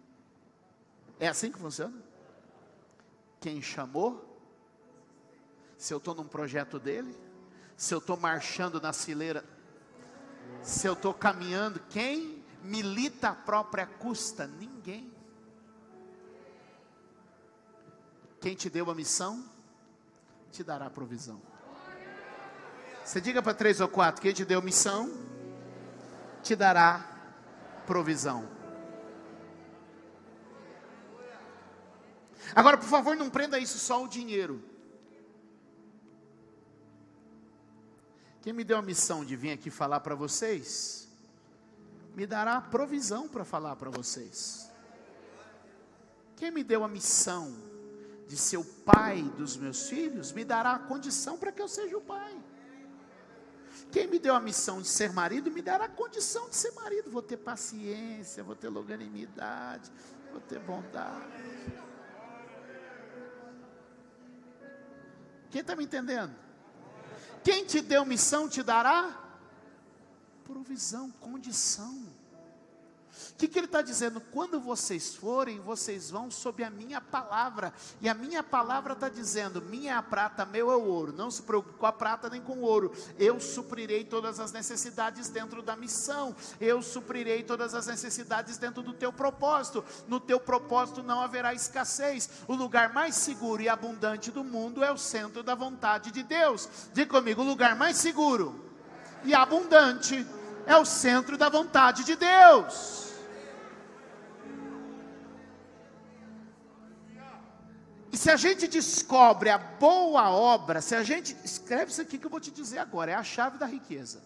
É 1.22 1.28
assim 1.28 1.52
que 1.52 1.58
funciona? 1.60 1.94
Quem 3.40 3.62
chamou? 3.62 4.28
Se 5.78 5.94
eu 5.94 5.98
estou 5.98 6.16
num 6.16 6.26
projeto 6.26 6.80
dele? 6.80 7.16
Se 7.76 7.94
eu 7.94 7.98
estou 7.98 8.16
marchando 8.16 8.80
na 8.80 8.92
fileira? 8.92 9.44
Se 10.64 10.84
eu 10.84 10.94
estou 10.94 11.14
caminhando? 11.14 11.78
Quem 11.90 12.44
milita 12.64 13.28
a 13.28 13.34
própria 13.36 13.86
custa? 13.86 14.48
Ninguém. 14.48 15.12
Quem 18.40 18.56
te 18.56 18.68
deu 18.68 18.90
a 18.90 18.94
missão, 18.96 19.48
te 20.50 20.64
dará 20.64 20.90
provisão. 20.90 21.40
Você 23.04 23.20
diga 23.20 23.40
para 23.40 23.54
três 23.54 23.80
ou 23.80 23.86
quatro: 23.86 24.20
quem 24.20 24.32
te 24.32 24.44
deu 24.44 24.60
missão, 24.60 25.08
te 26.42 26.56
dará 26.56 27.06
provisão. 27.86 28.60
Agora, 32.54 32.76
por 32.76 32.88
favor, 32.88 33.16
não 33.16 33.30
prenda 33.30 33.58
isso 33.58 33.78
só 33.78 33.94
ao 33.94 34.08
dinheiro. 34.08 34.62
Quem 38.42 38.52
me 38.52 38.64
deu 38.64 38.76
a 38.76 38.82
missão 38.82 39.24
de 39.24 39.36
vir 39.36 39.52
aqui 39.52 39.70
falar 39.70 40.00
para 40.00 40.14
vocês, 40.14 41.08
me 42.14 42.26
dará 42.26 42.60
provisão 42.60 43.28
para 43.28 43.44
falar 43.44 43.76
para 43.76 43.88
vocês. 43.88 44.70
Quem 46.36 46.50
me 46.50 46.64
deu 46.64 46.82
a 46.82 46.88
missão 46.88 47.54
de 48.26 48.36
ser 48.36 48.56
o 48.56 48.64
pai 48.64 49.22
dos 49.36 49.56
meus 49.56 49.88
filhos, 49.88 50.32
me 50.32 50.44
dará 50.44 50.72
a 50.72 50.78
condição 50.78 51.38
para 51.38 51.52
que 51.52 51.62
eu 51.62 51.68
seja 51.68 51.96
o 51.96 52.00
pai. 52.00 52.36
Quem 53.92 54.06
me 54.08 54.18
deu 54.18 54.34
a 54.34 54.40
missão 54.40 54.80
de 54.80 54.88
ser 54.88 55.12
marido, 55.12 55.50
me 55.50 55.62
dará 55.62 55.84
a 55.84 55.88
condição 55.88 56.48
de 56.48 56.56
ser 56.56 56.72
marido. 56.72 57.10
Vou 57.10 57.22
ter 57.22 57.36
paciência, 57.36 58.42
vou 58.42 58.56
ter 58.56 58.70
longanimidade, 58.70 59.90
vou 60.32 60.40
ter 60.40 60.58
bondade. 60.60 61.26
Quem 65.52 65.60
está 65.60 65.76
me 65.76 65.84
entendendo? 65.84 66.34
Quem 67.44 67.66
te 67.66 67.82
deu 67.82 68.06
missão 68.06 68.48
te 68.48 68.62
dará 68.62 69.18
provisão, 70.44 71.10
condição. 71.20 72.02
O 73.30 73.34
que, 73.34 73.48
que 73.48 73.58
ele 73.58 73.66
está 73.66 73.82
dizendo? 73.82 74.20
Quando 74.20 74.60
vocês 74.60 75.14
forem, 75.14 75.60
vocês 75.60 76.10
vão 76.10 76.30
sob 76.30 76.62
a 76.64 76.70
minha 76.70 77.00
palavra. 77.00 77.72
E 78.00 78.08
a 78.08 78.14
minha 78.14 78.42
palavra 78.42 78.92
está 78.92 79.08
dizendo: 79.08 79.62
minha 79.62 79.92
é 79.92 79.94
a 79.94 80.02
prata, 80.02 80.44
meu 80.44 80.70
é 80.70 80.76
o 80.76 80.84
ouro. 80.84 81.12
Não 81.12 81.30
se 81.30 81.42
preocupe 81.42 81.78
com 81.78 81.86
a 81.86 81.92
prata 81.92 82.28
nem 82.28 82.40
com 82.40 82.58
o 82.58 82.62
ouro. 82.62 82.92
Eu 83.18 83.40
suprirei 83.40 84.04
todas 84.04 84.40
as 84.40 84.52
necessidades 84.52 85.28
dentro 85.28 85.62
da 85.62 85.76
missão. 85.76 86.34
Eu 86.60 86.82
suprirei 86.82 87.42
todas 87.42 87.74
as 87.74 87.86
necessidades 87.86 88.58
dentro 88.58 88.82
do 88.82 88.92
teu 88.92 89.12
propósito. 89.12 89.84
No 90.08 90.18
teu 90.18 90.40
propósito 90.40 91.02
não 91.02 91.20
haverá 91.20 91.54
escassez. 91.54 92.28
O 92.48 92.54
lugar 92.54 92.92
mais 92.92 93.14
seguro 93.14 93.62
e 93.62 93.68
abundante 93.68 94.30
do 94.30 94.42
mundo 94.42 94.82
é 94.82 94.90
o 94.90 94.98
centro 94.98 95.42
da 95.42 95.54
vontade 95.54 96.10
de 96.10 96.22
Deus. 96.22 96.68
Diga 96.92 97.10
comigo: 97.10 97.42
o 97.42 97.46
lugar 97.46 97.76
mais 97.76 97.96
seguro 97.96 98.72
e 99.24 99.34
abundante 99.34 100.26
é 100.66 100.76
o 100.76 100.84
centro 100.84 101.36
da 101.36 101.48
vontade 101.48 102.04
de 102.04 102.16
Deus. 102.16 103.11
E 108.12 108.16
se 108.18 108.30
a 108.30 108.36
gente 108.36 108.68
descobre 108.68 109.48
a 109.48 109.56
boa 109.56 110.30
obra, 110.30 110.82
se 110.82 110.94
a 110.94 111.02
gente. 111.02 111.34
Escreve 111.42 111.90
isso 111.90 112.02
aqui 112.02 112.18
que 112.18 112.26
eu 112.26 112.30
vou 112.30 112.38
te 112.38 112.50
dizer 112.50 112.78
agora, 112.78 113.10
é 113.10 113.14
a 113.14 113.24
chave 113.24 113.56
da 113.56 113.64
riqueza. 113.64 114.22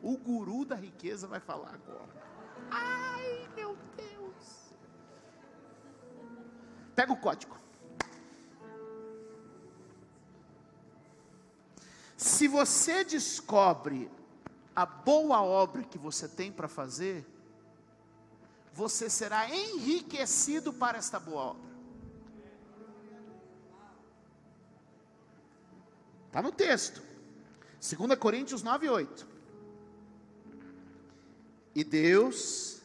O 0.00 0.16
guru 0.16 0.64
da 0.64 0.76
riqueza 0.76 1.26
vai 1.26 1.40
falar 1.40 1.74
agora. 1.74 2.08
Ai, 2.70 3.48
meu 3.56 3.76
Deus. 3.96 4.72
Pega 6.94 7.12
o 7.12 7.16
código. 7.16 7.58
Se 12.16 12.46
você 12.46 13.02
descobre 13.02 14.08
a 14.76 14.86
boa 14.86 15.42
obra 15.42 15.82
que 15.82 15.98
você 15.98 16.28
tem 16.28 16.52
para 16.52 16.68
fazer, 16.68 17.26
você 18.72 19.10
será 19.10 19.50
enriquecido 19.50 20.72
para 20.72 20.96
esta 20.96 21.18
boa 21.18 21.42
obra. 21.42 21.69
Está 26.30 26.40
no 26.40 26.52
texto. 26.52 27.02
2 27.80 28.16
Coríntios 28.16 28.62
9, 28.62 28.88
8. 28.88 29.26
E 31.74 31.82
Deus 31.82 32.82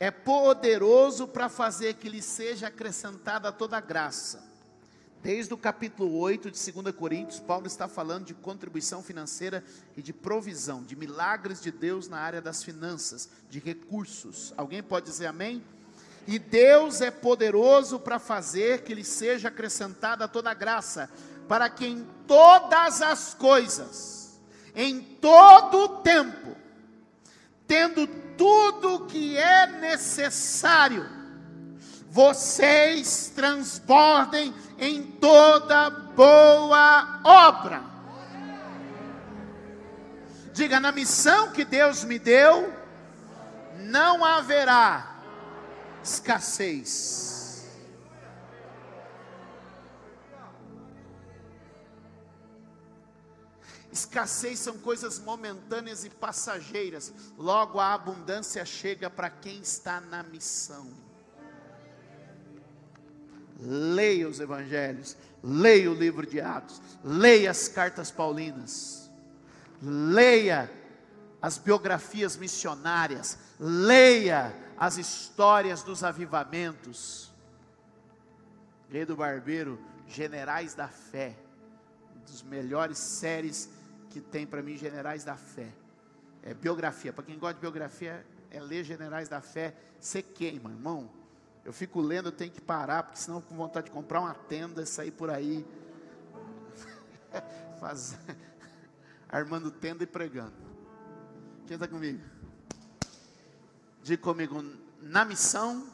é 0.00 0.10
poderoso 0.10 1.28
para 1.28 1.48
fazer 1.48 1.94
que 1.94 2.08
lhe 2.08 2.20
seja 2.20 2.66
acrescentada 2.66 3.52
toda 3.52 3.80
graça. 3.80 4.44
Desde 5.22 5.54
o 5.54 5.56
capítulo 5.56 6.18
8 6.18 6.50
de 6.50 6.72
2 6.72 6.96
Coríntios, 6.96 7.38
Paulo 7.38 7.68
está 7.68 7.86
falando 7.86 8.24
de 8.24 8.34
contribuição 8.34 9.00
financeira 9.00 9.62
e 9.96 10.02
de 10.02 10.12
provisão, 10.12 10.82
de 10.82 10.96
milagres 10.96 11.62
de 11.62 11.70
Deus 11.70 12.08
na 12.08 12.18
área 12.18 12.42
das 12.42 12.64
finanças, 12.64 13.28
de 13.48 13.60
recursos. 13.60 14.52
Alguém 14.56 14.82
pode 14.82 15.06
dizer 15.06 15.26
amém? 15.26 15.62
E 16.26 16.36
Deus 16.36 17.00
é 17.00 17.12
poderoso 17.12 18.00
para 18.00 18.18
fazer 18.18 18.82
que 18.82 18.92
lhe 18.92 19.04
seja 19.04 19.46
acrescentada 19.46 20.26
toda 20.26 20.52
graça, 20.52 21.08
para 21.48 21.68
que 21.68 21.86
em 21.86 22.06
todas 22.26 23.02
as 23.02 23.34
coisas, 23.34 24.40
em 24.74 25.00
todo 25.00 25.84
o 25.84 25.88
tempo, 26.00 26.56
tendo 27.66 28.06
tudo 28.36 29.06
que 29.06 29.36
é 29.36 29.66
necessário, 29.66 31.08
vocês 32.08 33.32
transbordem 33.34 34.54
em 34.78 35.02
toda 35.02 35.90
boa 35.90 37.20
obra. 37.24 37.82
Diga, 40.52 40.80
na 40.80 40.90
missão 40.90 41.50
que 41.52 41.64
Deus 41.64 42.02
me 42.04 42.18
deu, 42.18 42.72
não 43.78 44.24
haverá 44.24 45.16
escassez. 46.02 47.35
Escassez 53.96 54.58
são 54.58 54.76
coisas 54.76 55.18
momentâneas 55.18 56.04
e 56.04 56.10
passageiras. 56.10 57.14
Logo 57.38 57.80
a 57.80 57.94
abundância 57.94 58.62
chega 58.66 59.08
para 59.08 59.30
quem 59.30 59.58
está 59.60 60.02
na 60.02 60.22
missão. 60.22 60.86
Leia 63.58 64.28
os 64.28 64.38
evangelhos, 64.38 65.16
leia 65.42 65.90
o 65.90 65.94
livro 65.94 66.26
de 66.26 66.38
Atos, 66.42 66.82
leia 67.02 67.50
as 67.50 67.68
cartas 67.68 68.10
paulinas, 68.10 69.10
leia 69.80 70.70
as 71.40 71.56
biografias 71.56 72.36
missionárias, 72.36 73.38
leia 73.58 74.54
as 74.76 74.98
histórias 74.98 75.82
dos 75.82 76.04
avivamentos. 76.04 77.32
Rei 78.90 79.06
do 79.06 79.16
Barbeiro, 79.16 79.80
Generais 80.06 80.74
da 80.74 80.86
Fé, 80.86 81.34
um 82.14 82.20
dos 82.20 82.42
melhores 82.42 82.98
séries 82.98 83.70
que 84.10 84.20
tem 84.20 84.46
para 84.46 84.62
mim 84.62 84.76
Generais 84.76 85.24
da 85.24 85.36
Fé. 85.36 85.72
É 86.42 86.54
biografia. 86.54 87.12
Para 87.12 87.24
quem 87.24 87.38
gosta 87.38 87.54
de 87.54 87.60
biografia, 87.60 88.24
é 88.50 88.60
ler 88.60 88.84
Generais 88.84 89.28
da 89.28 89.40
Fé. 89.40 89.74
Você 90.00 90.22
queima, 90.22 90.70
irmão. 90.70 91.10
Eu 91.64 91.72
fico 91.72 92.00
lendo, 92.00 92.28
eu 92.28 92.32
tenho 92.32 92.52
que 92.52 92.60
parar, 92.60 93.02
porque 93.02 93.18
senão 93.18 93.40
com 93.40 93.56
vontade 93.56 93.86
de 93.86 93.92
comprar 93.92 94.20
uma 94.20 94.34
tenda 94.34 94.82
e 94.82 94.86
sair 94.86 95.10
por 95.10 95.30
aí. 95.30 95.66
Faz... 97.80 98.16
Armando 99.28 99.70
tenda 99.70 100.04
e 100.04 100.06
pregando. 100.06 100.54
Quem 101.66 101.74
está 101.74 101.88
comigo? 101.88 102.22
Diga 104.02 104.22
comigo, 104.22 104.64
na 105.02 105.24
missão 105.24 105.88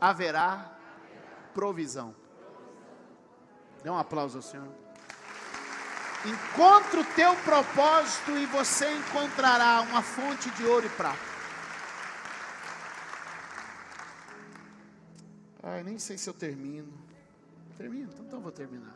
haverá 0.00 0.76
provisão. 1.54 2.12
Dê 3.84 3.90
um 3.90 3.96
aplauso 3.96 4.38
ao 4.38 4.42
Senhor. 4.42 4.83
Encontre 6.26 7.00
o 7.00 7.04
teu 7.14 7.36
propósito 7.36 8.30
e 8.38 8.46
você 8.46 8.90
encontrará 8.90 9.82
uma 9.82 10.02
fonte 10.02 10.50
de 10.52 10.64
ouro 10.64 10.86
e 10.86 10.88
prata. 10.90 11.18
Ai, 15.62 15.82
nem 15.82 15.98
sei 15.98 16.16
se 16.16 16.28
eu 16.28 16.34
termino. 16.34 16.92
Termino? 17.76 18.10
Então, 18.12 18.24
então 18.24 18.40
vou 18.40 18.52
terminar. 18.52 18.94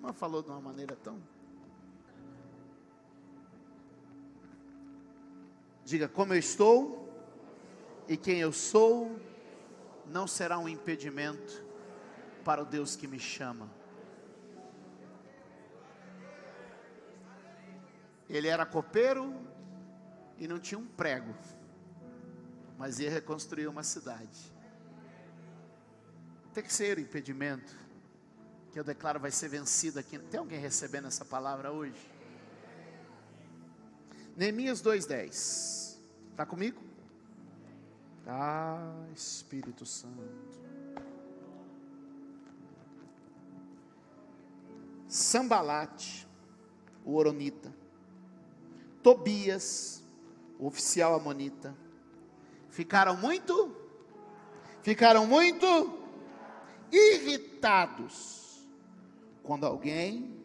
Mas 0.00 0.16
falou 0.16 0.42
de 0.42 0.50
uma 0.50 0.60
maneira 0.60 0.96
tão. 0.96 1.18
Diga 5.84 6.06
como 6.08 6.34
eu 6.34 6.38
estou 6.38 7.08
e 8.08 8.16
quem 8.16 8.40
eu 8.40 8.52
sou 8.52 9.18
não 10.06 10.26
será 10.26 10.58
um 10.58 10.68
impedimento 10.68 11.64
para 12.44 12.62
o 12.62 12.64
Deus 12.64 12.94
que 12.94 13.06
me 13.06 13.18
chama. 13.18 13.79
Ele 18.30 18.46
era 18.46 18.64
copeiro 18.64 19.34
e 20.38 20.46
não 20.46 20.60
tinha 20.60 20.78
um 20.78 20.86
prego, 20.86 21.34
mas 22.78 23.00
ia 23.00 23.10
reconstruir 23.10 23.66
uma 23.66 23.82
cidade. 23.82 24.54
Tem 26.54 26.62
que 26.62 26.72
ser 26.72 26.96
o 26.96 27.00
impedimento 27.00 27.76
que 28.70 28.78
eu 28.78 28.84
declaro 28.84 29.18
vai 29.18 29.32
ser 29.32 29.48
vencido 29.48 29.98
aqui. 29.98 30.16
Tem 30.18 30.38
alguém 30.38 30.60
recebendo 30.60 31.08
essa 31.08 31.24
palavra 31.24 31.72
hoje? 31.72 32.08
Neemias 34.36 34.80
2:10. 34.80 35.98
Está 36.30 36.46
comigo? 36.46 36.80
Ah, 38.26 39.06
Espírito 39.12 39.84
Santo. 39.84 40.60
Sambalate, 45.08 46.28
o 47.04 47.16
Oronita, 47.16 47.79
Tobias, 49.02 50.02
o 50.58 50.66
oficial 50.66 51.14
amonita, 51.14 51.74
ficaram 52.68 53.16
muito, 53.16 53.74
ficaram 54.82 55.26
muito 55.26 55.98
irritados 56.92 58.66
quando 59.42 59.64
alguém 59.64 60.38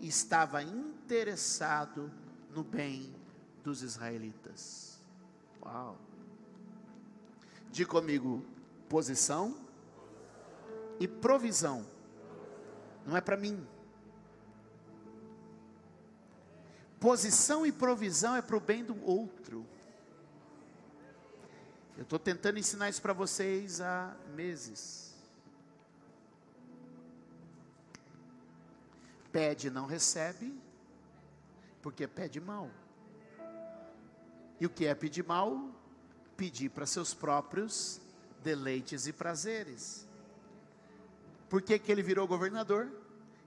estava 0.00 0.62
interessado 0.62 2.10
no 2.54 2.64
bem 2.64 3.14
dos 3.62 3.82
israelitas. 3.82 5.00
Uau! 5.62 5.96
Diga 7.70 7.90
comigo, 7.90 8.44
posição 8.88 9.54
e 10.98 11.06
provisão. 11.06 11.86
Não 13.06 13.16
é 13.16 13.20
para 13.20 13.36
mim, 13.36 13.66
Posição 17.00 17.64
e 17.64 17.72
provisão 17.72 18.36
é 18.36 18.42
para 18.42 18.56
o 18.58 18.60
bem 18.60 18.84
do 18.84 19.02
outro. 19.04 19.66
Eu 21.96 22.02
estou 22.02 22.18
tentando 22.18 22.58
ensinar 22.58 22.90
isso 22.90 23.00
para 23.00 23.14
vocês 23.14 23.80
há 23.80 24.14
meses. 24.34 25.14
Pede 29.32 29.70
não 29.70 29.86
recebe, 29.86 30.54
porque 31.80 32.06
pede 32.06 32.38
mal. 32.38 32.70
E 34.60 34.66
o 34.66 34.70
que 34.70 34.84
é 34.84 34.94
pedir 34.94 35.24
mal? 35.24 35.70
Pedir 36.36 36.68
para 36.68 36.84
seus 36.84 37.14
próprios 37.14 37.98
deleites 38.42 39.06
e 39.06 39.12
prazeres. 39.12 40.06
Por 41.48 41.62
que, 41.62 41.78
que 41.78 41.90
ele 41.90 42.02
virou 42.02 42.28
governador? 42.28 42.90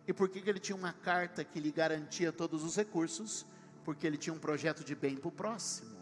E 0.08 0.14
por 0.14 0.28
que, 0.28 0.42
que 0.42 0.50
ele 0.50 0.60
tinha 0.60 0.76
uma 0.76 0.92
carta 0.92 1.44
que 1.44 1.60
lhe 1.60 1.72
garantia 1.72 2.32
todos 2.32 2.64
os 2.64 2.76
recursos? 2.76 3.46
Porque 3.86 4.06
ele 4.06 4.18
tinha 4.18 4.34
um 4.34 4.40
projeto 4.40 4.84
de 4.84 4.96
bem 4.96 5.16
para 5.16 5.30
o 5.30 5.32
próximo. 5.32 5.94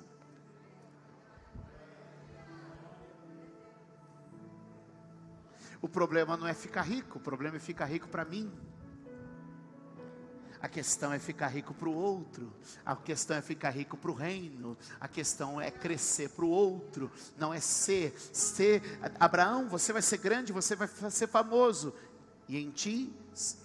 O 5.81 5.89
problema 5.89 6.37
não 6.37 6.47
é 6.47 6.53
ficar 6.53 6.83
rico, 6.83 7.17
o 7.17 7.21
problema 7.21 7.57
é 7.57 7.59
ficar 7.59 7.85
rico 7.85 8.07
para 8.07 8.23
mim. 8.23 8.51
A 10.61 10.69
questão 10.69 11.11
é 11.11 11.17
ficar 11.17 11.47
rico 11.47 11.73
para 11.73 11.89
o 11.89 11.95
outro, 11.95 12.53
a 12.85 12.95
questão 12.95 13.35
é 13.35 13.41
ficar 13.41 13.71
rico 13.71 13.97
para 13.97 14.11
o 14.11 14.13
reino, 14.13 14.77
a 14.99 15.07
questão 15.07 15.59
é 15.59 15.71
crescer 15.71 16.29
para 16.29 16.45
o 16.45 16.49
outro, 16.49 17.11
não 17.35 17.51
é 17.51 17.59
ser. 17.59 18.13
Ser, 18.31 18.83
Abraão, 19.19 19.67
você 19.67 19.91
vai 19.91 20.03
ser 20.03 20.17
grande, 20.17 20.53
você 20.53 20.75
vai 20.75 20.87
ser 20.87 21.25
famoso, 21.25 21.95
e 22.47 22.59
em 22.59 22.69
ti 22.69 23.11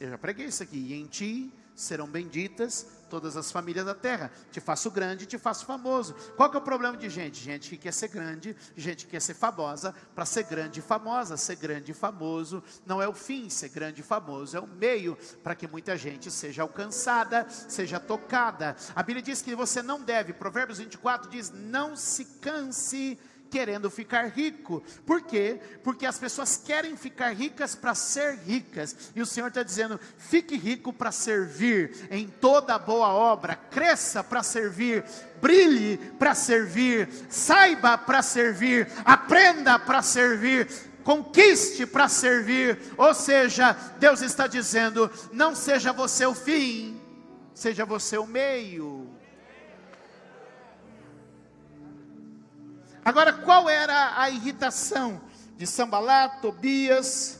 eu 0.00 0.10
já 0.10 0.18
preguei 0.18 0.46
isso 0.46 0.62
aqui, 0.62 0.78
e 0.78 0.94
em 0.94 1.06
ti 1.06 1.52
serão 1.76 2.06
benditas 2.08 2.86
todas 3.08 3.36
as 3.36 3.52
famílias 3.52 3.84
da 3.84 3.94
terra. 3.94 4.30
Te 4.50 4.60
faço 4.60 4.90
grande, 4.90 5.26
te 5.26 5.38
faço 5.38 5.64
famoso. 5.64 6.14
Qual 6.36 6.50
que 6.50 6.56
é 6.56 6.58
o 6.58 6.62
problema 6.62 6.96
de 6.96 7.08
gente? 7.08 7.42
Gente 7.42 7.70
que 7.70 7.76
quer 7.76 7.92
ser 7.92 8.08
grande, 8.08 8.56
gente 8.76 9.04
que 9.04 9.12
quer 9.12 9.20
ser 9.20 9.34
famosa, 9.34 9.94
para 10.14 10.24
ser 10.24 10.44
grande 10.44 10.80
e 10.80 10.82
famosa, 10.82 11.36
ser 11.36 11.56
grande 11.56 11.92
e 11.92 11.94
famoso 11.94 12.64
não 12.84 13.00
é 13.00 13.06
o 13.06 13.12
fim, 13.12 13.48
ser 13.48 13.68
grande 13.68 14.00
e 14.00 14.04
famoso 14.04 14.56
é 14.56 14.60
o 14.60 14.66
meio 14.66 15.16
para 15.42 15.54
que 15.54 15.68
muita 15.68 15.96
gente 15.96 16.30
seja 16.30 16.62
alcançada, 16.62 17.46
seja 17.48 18.00
tocada. 18.00 18.74
A 18.94 19.02
Bíblia 19.02 19.22
diz 19.22 19.42
que 19.42 19.54
você 19.54 19.82
não 19.82 20.02
deve, 20.02 20.32
Provérbios 20.32 20.78
24 20.78 21.30
diz: 21.30 21.50
"Não 21.50 21.94
se 21.94 22.24
canse 22.24 23.18
querendo 23.50 23.90
ficar 23.90 24.26
rico. 24.28 24.82
Por 25.04 25.22
quê? 25.22 25.60
Porque 25.82 26.06
as 26.06 26.18
pessoas 26.18 26.56
querem 26.56 26.96
ficar 26.96 27.34
ricas 27.34 27.74
para 27.74 27.94
ser 27.94 28.38
ricas. 28.38 29.10
E 29.14 29.20
o 29.20 29.26
Senhor 29.26 29.48
está 29.48 29.62
dizendo: 29.62 29.98
fique 30.18 30.56
rico 30.56 30.92
para 30.92 31.12
servir 31.12 32.08
em 32.10 32.28
toda 32.28 32.78
boa 32.78 33.08
obra, 33.08 33.54
cresça 33.54 34.22
para 34.22 34.42
servir, 34.42 35.04
brilhe 35.40 35.98
para 36.18 36.34
servir, 36.34 37.08
saiba 37.28 37.96
para 37.98 38.22
servir, 38.22 38.88
aprenda 39.04 39.78
para 39.78 40.02
servir 40.02 40.68
conquiste 41.06 41.86
para 41.86 42.08
servir. 42.08 42.76
Ou 42.98 43.14
seja, 43.14 43.72
Deus 43.98 44.22
está 44.22 44.48
dizendo: 44.48 45.08
não 45.32 45.54
seja 45.54 45.92
você 45.92 46.26
o 46.26 46.34
fim, 46.34 47.00
seja 47.54 47.84
você 47.84 48.18
o 48.18 48.26
meio. 48.26 48.95
Agora, 53.06 53.32
qual 53.32 53.70
era 53.70 54.20
a 54.20 54.28
irritação 54.28 55.20
de 55.56 55.64
Sambalá, 55.64 56.28
Tobias? 56.28 57.38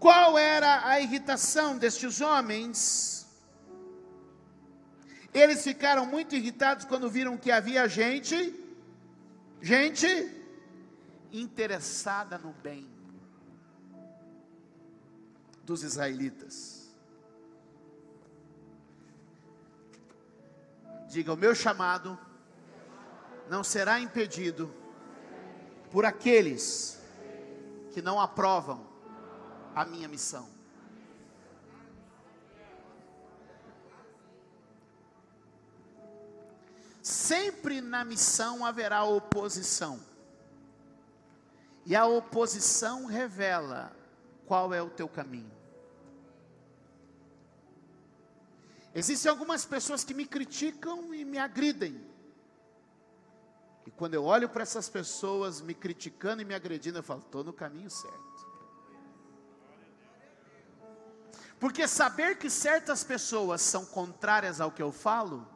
Qual 0.00 0.38
era 0.38 0.88
a 0.88 0.98
irritação 0.98 1.76
destes 1.76 2.22
homens? 2.22 3.28
Eles 5.34 5.62
ficaram 5.62 6.06
muito 6.06 6.34
irritados 6.34 6.86
quando 6.86 7.10
viram 7.10 7.36
que 7.36 7.50
havia 7.50 7.86
gente, 7.86 8.58
gente 9.60 10.08
interessada 11.30 12.38
no 12.38 12.54
bem 12.54 12.90
dos 15.64 15.82
israelitas. 15.82 16.90
Diga: 21.10 21.34
o 21.34 21.36
meu 21.36 21.54
chamado 21.54 22.18
não 23.52 23.62
será 23.62 24.00
impedido 24.00 24.74
por 25.90 26.06
aqueles 26.06 26.98
que 27.92 28.00
não 28.00 28.18
aprovam 28.18 28.82
a 29.74 29.84
minha 29.84 30.08
missão. 30.08 30.48
Sempre 37.02 37.82
na 37.82 38.02
missão 38.06 38.64
haverá 38.64 39.04
oposição. 39.04 40.00
E 41.84 41.94
a 41.94 42.06
oposição 42.06 43.04
revela 43.04 43.94
qual 44.46 44.72
é 44.72 44.80
o 44.80 44.88
teu 44.88 45.10
caminho. 45.10 45.52
Existem 48.94 49.28
algumas 49.28 49.66
pessoas 49.66 50.02
que 50.02 50.14
me 50.14 50.24
criticam 50.24 51.12
e 51.12 51.22
me 51.22 51.36
agridem. 51.36 52.11
Quando 54.02 54.14
eu 54.14 54.24
olho 54.24 54.48
para 54.48 54.64
essas 54.64 54.88
pessoas 54.88 55.60
me 55.60 55.74
criticando 55.74 56.42
e 56.42 56.44
me 56.44 56.56
agredindo, 56.56 56.98
eu 56.98 57.04
falo, 57.04 57.20
estou 57.20 57.44
no 57.44 57.52
caminho 57.52 57.88
certo. 57.88 58.48
Porque 61.60 61.86
saber 61.86 62.36
que 62.36 62.50
certas 62.50 63.04
pessoas 63.04 63.62
são 63.62 63.86
contrárias 63.86 64.60
ao 64.60 64.72
que 64.72 64.82
eu 64.82 64.90
falo, 64.90 65.46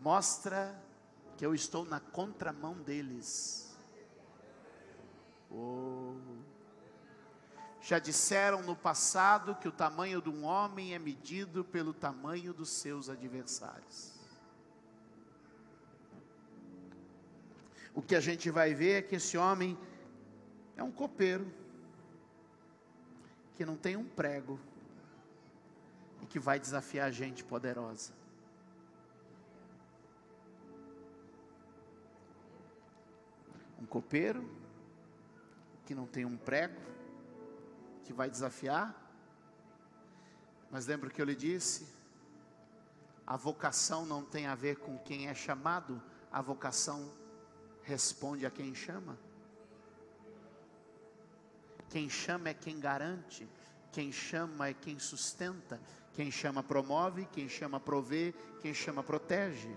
mostra 0.00 0.80
que 1.36 1.44
eu 1.44 1.52
estou 1.52 1.84
na 1.84 1.98
contramão 1.98 2.74
deles. 2.74 3.76
Oh. 5.50 6.14
Já 7.80 7.98
disseram 7.98 8.62
no 8.62 8.76
passado 8.76 9.56
que 9.56 9.66
o 9.66 9.72
tamanho 9.72 10.22
de 10.22 10.28
um 10.28 10.44
homem 10.44 10.94
é 10.94 10.98
medido 11.00 11.64
pelo 11.64 11.92
tamanho 11.92 12.54
dos 12.54 12.70
seus 12.70 13.08
adversários. 13.08 14.19
O 17.94 18.00
que 18.00 18.14
a 18.14 18.20
gente 18.20 18.50
vai 18.50 18.74
ver 18.74 18.98
é 18.98 19.02
que 19.02 19.16
esse 19.16 19.36
homem 19.36 19.76
é 20.76 20.82
um 20.82 20.92
copeiro, 20.92 21.52
que 23.54 23.64
não 23.64 23.76
tem 23.76 23.96
um 23.96 24.04
prego, 24.04 24.58
e 26.22 26.26
que 26.26 26.38
vai 26.38 26.58
desafiar 26.58 27.08
a 27.08 27.10
gente 27.10 27.42
poderosa. 27.44 28.12
Um 33.80 33.86
copeiro 33.86 34.48
que 35.84 35.94
não 35.94 36.06
tem 36.06 36.24
um 36.24 36.36
prego, 36.36 36.80
que 38.04 38.12
vai 38.12 38.30
desafiar. 38.30 38.94
Mas 40.70 40.86
lembra 40.86 41.10
que 41.10 41.20
eu 41.20 41.26
lhe 41.26 41.34
disse? 41.34 41.86
A 43.26 43.36
vocação 43.36 44.06
não 44.06 44.24
tem 44.24 44.46
a 44.46 44.54
ver 44.54 44.76
com 44.76 44.98
quem 44.98 45.28
é 45.28 45.34
chamado, 45.34 46.00
a 46.30 46.40
vocação 46.40 47.12
responde 47.82 48.46
a 48.46 48.50
quem 48.50 48.74
chama. 48.74 49.18
Quem 51.88 52.08
chama 52.08 52.50
é 52.50 52.54
quem 52.54 52.78
garante, 52.78 53.48
quem 53.90 54.12
chama 54.12 54.68
é 54.68 54.74
quem 54.74 54.98
sustenta, 54.98 55.80
quem 56.12 56.30
chama 56.30 56.62
promove, 56.62 57.26
quem 57.32 57.48
chama 57.48 57.80
provê, 57.80 58.32
quem 58.60 58.72
chama 58.72 59.02
protege. 59.02 59.76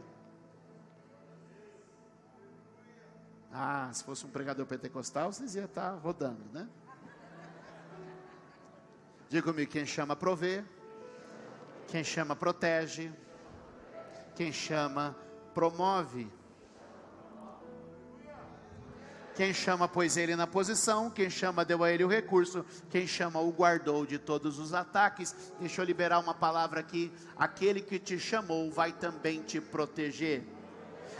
Ah, 3.51 3.89
se 3.93 4.03
fosse 4.03 4.25
um 4.25 4.29
pregador 4.29 4.65
pentecostal, 4.65 5.31
vocês 5.31 5.55
iam 5.55 5.65
estar 5.65 5.91
rodando, 5.91 6.43
né? 6.51 6.67
Diga 9.29 9.47
comigo, 9.47 9.71
quem 9.71 9.85
chama 9.85 10.15
provê, 10.15 10.63
quem 11.87 12.03
chama 12.03 12.35
protege, 12.35 13.11
quem 14.35 14.51
chama 14.51 15.15
promove. 15.53 16.31
Quem 19.35 19.51
chama 19.51 19.87
pôs 19.87 20.15
ele 20.15 20.35
na 20.35 20.45
posição, 20.45 21.09
quem 21.09 21.29
chama 21.29 21.65
deu 21.65 21.83
a 21.83 21.91
ele 21.91 22.03
o 22.03 22.07
recurso, 22.07 22.63
quem 22.89 23.07
chama 23.07 23.39
o 23.39 23.51
guardou 23.51 24.05
de 24.05 24.19
todos 24.19 24.59
os 24.59 24.73
ataques. 24.73 25.35
Deixa 25.59 25.81
eu 25.81 25.85
liberar 25.85 26.19
uma 26.19 26.35
palavra 26.35 26.79
aqui. 26.79 27.11
Aquele 27.35 27.81
que 27.81 27.97
te 27.97 28.19
chamou 28.19 28.69
vai 28.69 28.91
também 28.91 29.41
te 29.41 29.59
proteger. 29.59 30.43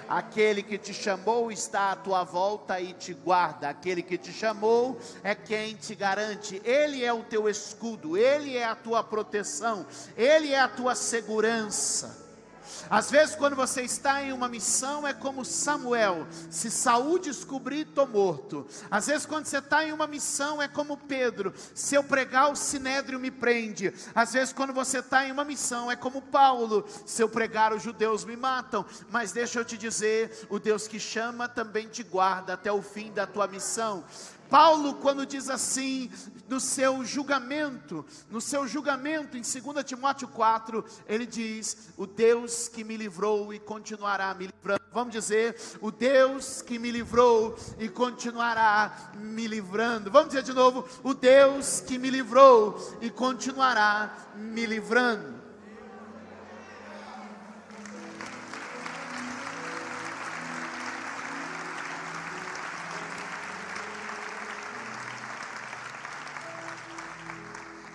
Aquele 0.07 0.61
que 0.61 0.77
te 0.77 0.93
chamou 0.93 1.51
está 1.51 1.91
à 1.91 1.95
tua 1.95 2.23
volta 2.23 2.79
e 2.79 2.93
te 2.93 3.13
guarda. 3.13 3.69
Aquele 3.69 4.03
que 4.03 4.17
te 4.17 4.31
chamou 4.31 4.99
é 5.23 5.33
quem 5.33 5.75
te 5.75 5.95
garante. 5.95 6.61
Ele 6.63 7.03
é 7.03 7.11
o 7.11 7.23
teu 7.23 7.49
escudo, 7.49 8.15
ele 8.15 8.55
é 8.55 8.65
a 8.65 8.75
tua 8.75 9.03
proteção, 9.03 9.87
ele 10.15 10.51
é 10.51 10.59
a 10.59 10.67
tua 10.67 10.93
segurança. 10.93 12.22
Às 12.89 13.09
vezes, 13.11 13.35
quando 13.35 13.55
você 13.55 13.81
está 13.81 14.21
em 14.23 14.31
uma 14.31 14.47
missão, 14.47 15.07
é 15.07 15.13
como 15.13 15.45
Samuel: 15.45 16.27
se 16.49 16.69
Saul 16.69 17.19
descobrir, 17.19 17.87
estou 17.87 18.07
morto. 18.07 18.65
Às 18.89 19.07
vezes, 19.07 19.25
quando 19.25 19.45
você 19.45 19.57
está 19.57 19.85
em 19.85 19.91
uma 19.91 20.07
missão, 20.07 20.61
é 20.61 20.67
como 20.67 20.97
Pedro: 20.97 21.53
se 21.73 21.95
eu 21.95 22.03
pregar, 22.03 22.51
o 22.51 22.55
sinédrio 22.55 23.19
me 23.19 23.31
prende. 23.31 23.93
Às 24.13 24.33
vezes, 24.33 24.53
quando 24.53 24.73
você 24.73 24.99
está 24.99 25.27
em 25.27 25.31
uma 25.31 25.43
missão, 25.43 25.91
é 25.91 25.95
como 25.95 26.21
Paulo: 26.21 26.85
se 27.05 27.21
eu 27.21 27.29
pregar, 27.29 27.73
os 27.73 27.83
judeus 27.83 28.25
me 28.25 28.35
matam. 28.35 28.85
Mas 29.09 29.31
deixa 29.31 29.59
eu 29.59 29.65
te 29.65 29.77
dizer: 29.77 30.47
o 30.49 30.59
Deus 30.59 30.87
que 30.87 30.99
chama 30.99 31.47
também 31.47 31.87
te 31.87 32.03
guarda 32.03 32.53
até 32.53 32.71
o 32.71 32.81
fim 32.81 33.11
da 33.11 33.25
tua 33.25 33.47
missão. 33.47 34.03
Paulo, 34.53 34.93
quando 34.93 35.25
diz 35.25 35.49
assim, 35.49 36.11
no 36.47 36.59
seu 36.59 37.03
julgamento, 37.03 38.05
no 38.29 38.39
seu 38.39 38.67
julgamento 38.67 39.35
em 39.35 39.41
2 39.41 39.83
Timóteo 39.83 40.27
4, 40.27 40.85
ele 41.07 41.25
diz: 41.25 41.89
O 41.97 42.05
Deus 42.05 42.67
que 42.67 42.83
me 42.83 42.95
livrou 42.95 43.51
e 43.51 43.57
continuará 43.57 44.31
me 44.35 44.45
livrando. 44.45 44.83
Vamos 44.93 45.11
dizer: 45.11 45.55
O 45.81 45.89
Deus 45.89 46.61
que 46.61 46.77
me 46.77 46.91
livrou 46.91 47.57
e 47.79 47.89
continuará 47.89 49.11
me 49.15 49.47
livrando. 49.47 50.11
Vamos 50.11 50.27
dizer 50.27 50.43
de 50.43 50.53
novo: 50.53 50.87
O 51.01 51.15
Deus 51.15 51.79
que 51.79 51.97
me 51.97 52.11
livrou 52.11 52.77
e 53.01 53.09
continuará 53.09 54.15
me 54.35 54.67
livrando. 54.67 55.33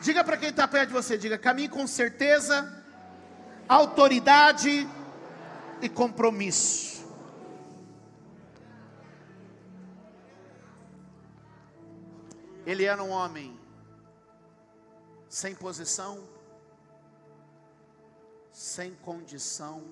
Diga 0.09 0.25
para 0.25 0.39
quem 0.39 0.49
está 0.49 0.67
perto 0.67 0.89
de 0.89 0.95
você, 0.95 1.19
diga, 1.19 1.37
caminhe 1.37 1.69
com 1.69 1.87
certeza, 1.87 2.83
autoridade 3.69 4.89
e 5.83 5.89
compromisso. 5.91 7.07
Ele 12.65 12.85
era 12.85 13.03
um 13.03 13.11
homem 13.11 13.61
sem 15.29 15.55
posição, 15.55 16.27
sem 18.51 18.95
condição 18.95 19.85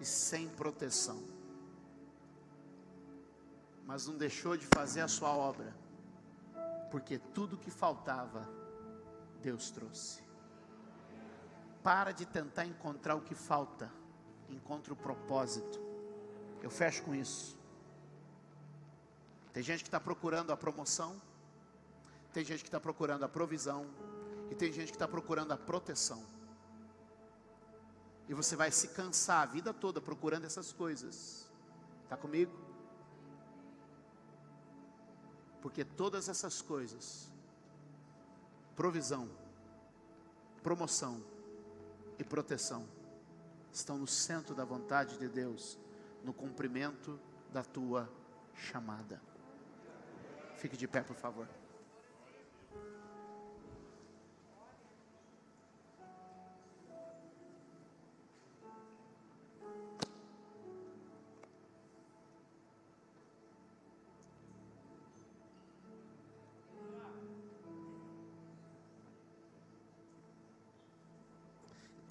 e 0.00 0.04
sem 0.04 0.48
proteção. 0.48 1.22
Mas 3.86 4.08
não 4.08 4.16
deixou 4.16 4.56
de 4.56 4.66
fazer 4.66 5.02
a 5.02 5.08
sua 5.08 5.30
obra 5.30 5.83
porque 6.90 7.18
tudo 7.18 7.56
que 7.56 7.70
faltava, 7.70 8.48
Deus 9.40 9.70
trouxe. 9.70 10.22
Para 11.82 12.12
de 12.12 12.24
tentar 12.24 12.64
encontrar 12.64 13.14
o 13.14 13.20
que 13.20 13.34
falta, 13.34 13.90
encontre 14.48 14.92
o 14.92 14.96
propósito. 14.96 15.80
Eu 16.62 16.70
fecho 16.70 17.02
com 17.02 17.14
isso. 17.14 17.58
Tem 19.52 19.62
gente 19.62 19.82
que 19.84 19.88
está 19.88 20.00
procurando 20.00 20.52
a 20.52 20.56
promoção, 20.56 21.20
tem 22.32 22.44
gente 22.44 22.62
que 22.62 22.68
está 22.68 22.80
procurando 22.80 23.24
a 23.24 23.28
provisão, 23.28 23.86
e 24.50 24.54
tem 24.54 24.72
gente 24.72 24.88
que 24.88 24.96
está 24.96 25.06
procurando 25.06 25.52
a 25.52 25.56
proteção. 25.56 26.24
E 28.28 28.34
você 28.34 28.56
vai 28.56 28.70
se 28.70 28.88
cansar 28.88 29.42
a 29.42 29.46
vida 29.46 29.72
toda 29.72 30.00
procurando 30.00 30.44
essas 30.44 30.72
coisas. 30.72 31.46
Está 32.04 32.16
comigo? 32.16 32.63
Porque 35.64 35.82
todas 35.82 36.28
essas 36.28 36.60
coisas, 36.60 37.32
provisão, 38.76 39.30
promoção 40.62 41.24
e 42.18 42.22
proteção, 42.22 42.86
estão 43.72 43.96
no 43.96 44.06
centro 44.06 44.54
da 44.54 44.62
vontade 44.62 45.18
de 45.18 45.26
Deus, 45.26 45.78
no 46.22 46.34
cumprimento 46.34 47.18
da 47.50 47.64
tua 47.64 48.12
chamada. 48.54 49.22
Fique 50.58 50.76
de 50.76 50.86
pé, 50.86 51.00
por 51.00 51.16
favor. 51.16 51.48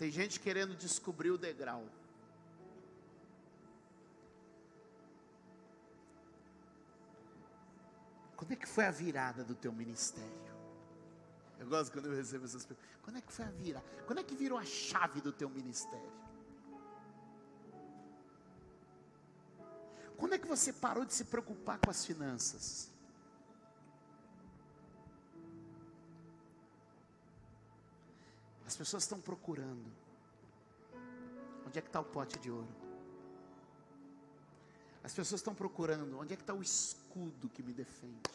Tem 0.04 0.12
gente 0.12 0.38
querendo 0.38 0.76
descobrir 0.76 1.32
o 1.32 1.38
degrau. 1.38 1.88
Quando 8.36 8.52
é 8.52 8.58
que 8.58 8.68
foi 8.68 8.84
a 8.84 8.92
virada 8.92 9.46
do 9.46 9.56
teu 9.56 9.72
ministério? 9.72 10.58
Eu 11.58 11.70
gosto 11.70 11.94
quando 11.94 12.08
eu 12.08 12.18
recebo 12.18 12.44
essas 12.44 12.66
perguntas. 12.66 12.92
Quando 13.02 13.16
é 13.16 13.22
que 13.22 13.32
foi 13.32 13.46
a 13.46 13.52
virada? 13.52 13.86
Quando 14.06 14.20
é 14.20 14.24
que 14.26 14.36
virou 14.36 14.58
a 14.58 14.66
chave 14.66 15.22
do 15.22 15.32
teu 15.32 15.50
ministério? 15.50 16.12
Quando 20.18 20.34
é 20.34 20.38
que 20.38 20.46
você 20.46 20.74
parou 20.74 21.06
de 21.06 21.14
se 21.14 21.24
preocupar 21.24 21.80
com 21.80 21.90
as 21.90 22.06
finanças? 22.06 22.93
As 28.74 28.78
pessoas 28.78 29.04
estão 29.04 29.22
procurando. 29.22 29.86
Onde 31.68 31.78
é 31.78 31.82
que 31.82 31.90
está 31.90 32.00
o 32.00 32.04
pote 32.04 32.40
de 32.40 32.50
ouro? 32.50 32.68
As 35.04 35.14
pessoas 35.14 35.42
estão 35.42 35.54
procurando. 35.54 36.18
Onde 36.18 36.34
é 36.34 36.36
que 36.36 36.42
está 36.42 36.56
o 36.56 36.62
escudo 36.64 37.50
que 37.50 37.62
me 37.62 37.72
defende? 37.72 38.32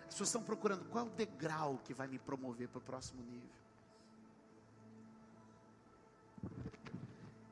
As 0.00 0.14
pessoas 0.14 0.30
estão 0.30 0.42
procurando 0.42 0.84
qual 0.86 1.06
é 1.06 1.08
o 1.08 1.12
degrau 1.12 1.78
que 1.84 1.94
vai 1.94 2.08
me 2.08 2.18
promover 2.18 2.68
para 2.68 2.78
o 2.78 2.80
próximo 2.80 3.22
nível. 3.22 3.48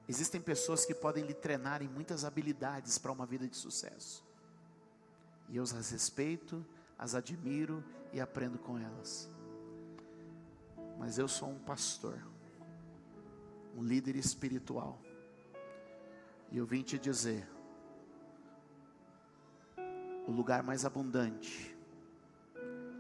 Existem 0.09 0.41
pessoas 0.41 0.85
que 0.85 0.97
podem 0.97 1.25
lhe 1.25 1.33
treinar 1.33 1.81
em 1.81 1.89
muitas 1.89 2.25
habilidades 2.25 2.99
para 2.99 3.13
uma 3.13 3.25
vida 3.25 3.47
de 3.47 3.57
sucesso. 3.57 4.25
E 5.49 5.59
eu 5.59 5.63
as 5.63 5.91
respeito, 5.93 6.67
as 6.99 7.15
admiro 7.15 7.85
e 8.13 8.21
aprendo 8.21 8.59
com 8.59 8.77
elas 8.77 9.31
mas 10.99 11.19
eu 11.19 11.29
sou 11.29 11.49
um 11.49 11.59
pastor, 11.59 12.19
um 13.77 13.83
líder 13.83 14.17
espiritual. 14.17 15.01
E 16.51 16.59
eu 16.59 16.67
vim 16.67 16.83
te 16.83 16.99
dizer: 16.99 17.49
o 20.27 20.31
lugar 20.31 20.63
mais 20.63 20.85
abundante, 20.85 21.77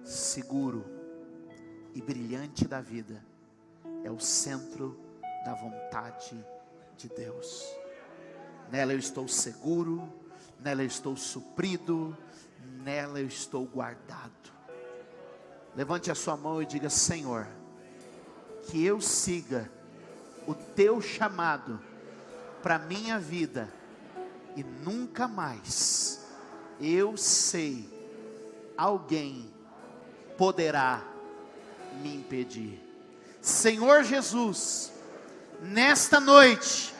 seguro 0.02 0.84
e 1.94 2.00
brilhante 2.00 2.66
da 2.66 2.80
vida 2.80 3.24
é 4.04 4.10
o 4.10 4.18
centro 4.18 4.98
da 5.44 5.54
vontade 5.54 6.36
de 6.96 7.08
Deus. 7.08 7.64
Nela 8.70 8.92
eu 8.92 8.98
estou 8.98 9.28
seguro, 9.28 10.10
nela 10.58 10.82
eu 10.82 10.86
estou 10.86 11.16
suprido, 11.16 12.16
nela 12.82 13.20
eu 13.20 13.26
estou 13.26 13.66
guardado. 13.66 14.52
Levante 15.74 16.10
a 16.10 16.14
sua 16.14 16.36
mão 16.36 16.62
e 16.62 16.66
diga: 16.66 16.88
Senhor 16.88 17.46
que 18.68 18.84
eu 18.84 19.00
siga 19.00 19.70
o 20.46 20.54
teu 20.54 21.00
chamado 21.00 21.80
para 22.62 22.78
minha 22.78 23.18
vida 23.18 23.68
e 24.56 24.62
nunca 24.62 25.26
mais 25.26 26.20
eu 26.80 27.16
sei 27.16 27.88
alguém 28.76 29.52
poderá 30.36 31.02
me 32.00 32.14
impedir. 32.16 32.80
Senhor 33.40 34.04
Jesus, 34.04 34.92
nesta 35.60 36.20
noite 36.20 36.94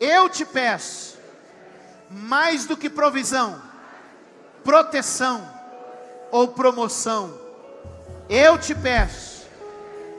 eu 0.00 0.28
te 0.28 0.44
peço 0.44 1.18
mais 2.10 2.66
do 2.66 2.76
que 2.76 2.90
provisão, 2.90 3.60
proteção 4.64 5.48
ou 6.30 6.48
promoção. 6.48 7.38
Eu 8.28 8.58
te 8.58 8.74
peço 8.74 9.29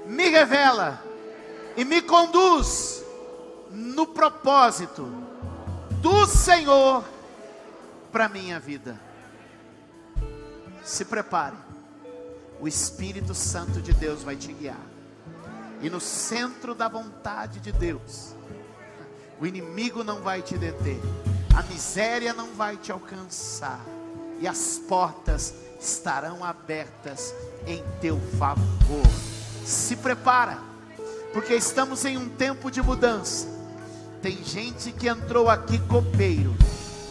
me 0.06 0.30
revela 0.30 1.04
e 1.76 1.86
me 1.86 2.02
conduz 2.02 3.04
no 3.70 4.08
propósito 4.08 5.04
do 6.02 6.26
Senhor 6.26 7.04
para 8.12 8.28
minha 8.28 8.60
vida. 8.60 9.00
Se 10.84 11.06
prepare, 11.06 11.56
o 12.60 12.68
Espírito 12.68 13.34
Santo 13.34 13.82
de 13.82 13.94
Deus 13.94 14.24
vai 14.24 14.36
te 14.36 14.52
guiar, 14.52 14.86
e 15.82 15.90
no 15.90 16.00
centro 16.00 16.76
da 16.76 16.88
vontade 16.88 17.60
de 17.60 17.72
Deus, 17.72 18.36
o 19.40 19.48
inimigo 19.48 20.04
não 20.04 20.22
vai 20.22 20.42
te 20.42 20.58
deter, 20.58 21.00
a 21.56 21.64
miséria 21.64 22.34
não 22.34 22.54
vai 22.54 22.78
te 22.78 22.92
alcançar, 22.92 23.80
e 24.40 24.48
as 24.48 24.80
portas 24.80 25.54
estarão 25.80 26.44
abertas 26.44 27.34
em 27.66 27.84
teu 28.00 28.20
favor 28.38 29.31
se 29.66 29.96
prepara, 29.96 30.58
porque 31.34 31.54
estamos 31.54 32.04
em 32.06 32.18
um 32.18 32.30
tempo 32.30 32.70
de 32.70 32.82
mudança. 32.82 33.48
Tem 34.22 34.44
gente 34.44 34.92
que 34.92 35.08
entrou 35.08 35.50
aqui 35.50 35.80
copeiro, 35.80 36.56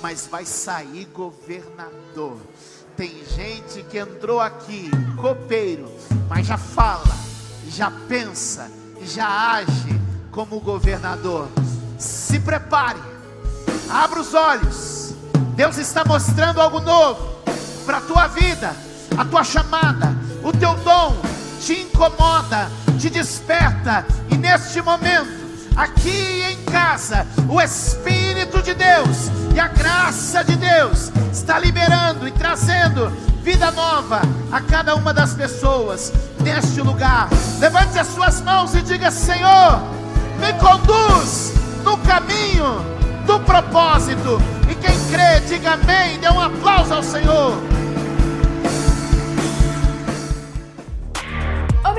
mas 0.00 0.26
vai 0.26 0.44
sair 0.44 1.06
governador. 1.06 2.38
Tem 2.96 3.12
gente 3.24 3.82
que 3.84 3.98
entrou 3.98 4.40
aqui 4.40 4.90
copeiro, 5.16 5.90
mas 6.28 6.46
já 6.46 6.56
fala, 6.56 7.16
já 7.68 7.90
pensa, 8.08 8.70
já 9.02 9.52
age 9.54 10.00
como 10.30 10.60
governador. 10.60 11.48
Se 11.98 12.38
prepare, 12.38 13.00
abra 13.88 14.20
os 14.20 14.34
olhos. 14.34 15.14
Deus 15.56 15.78
está 15.78 16.04
mostrando 16.04 16.60
algo 16.60 16.80
novo 16.80 17.42
para 17.84 17.98
a 17.98 18.02
tua 18.02 18.26
vida, 18.28 18.74
a 19.18 19.24
tua 19.24 19.42
chamada, 19.42 20.14
o 20.44 20.52
teu 20.52 20.74
dom 20.76 21.39
te 21.60 21.82
incomoda, 21.82 22.70
te 22.98 23.10
desperta, 23.10 24.04
e 24.30 24.36
neste 24.36 24.80
momento, 24.80 25.30
aqui 25.76 26.42
em 26.42 26.64
casa, 26.64 27.26
o 27.48 27.60
Espírito 27.60 28.62
de 28.62 28.74
Deus 28.74 29.30
e 29.54 29.60
a 29.60 29.68
graça 29.68 30.42
de 30.42 30.56
Deus 30.56 31.12
está 31.32 31.58
liberando 31.58 32.26
e 32.26 32.30
trazendo 32.30 33.10
vida 33.42 33.70
nova 33.70 34.22
a 34.50 34.60
cada 34.60 34.94
uma 34.94 35.12
das 35.12 35.34
pessoas 35.34 36.12
neste 36.40 36.80
lugar. 36.80 37.28
Levante 37.58 37.98
as 37.98 38.06
suas 38.08 38.40
mãos 38.40 38.74
e 38.74 38.80
diga: 38.80 39.10
Senhor, 39.10 39.80
me 40.38 40.52
conduz 40.54 41.52
no 41.84 41.96
caminho 41.98 42.84
do 43.26 43.38
propósito. 43.40 44.40
E 44.70 44.74
quem 44.74 44.98
crê, 45.10 45.40
diga 45.46 45.72
amém. 45.72 46.18
Dê 46.18 46.28
um 46.30 46.40
aplauso 46.40 46.94
ao 46.94 47.02
Senhor. 47.02 47.79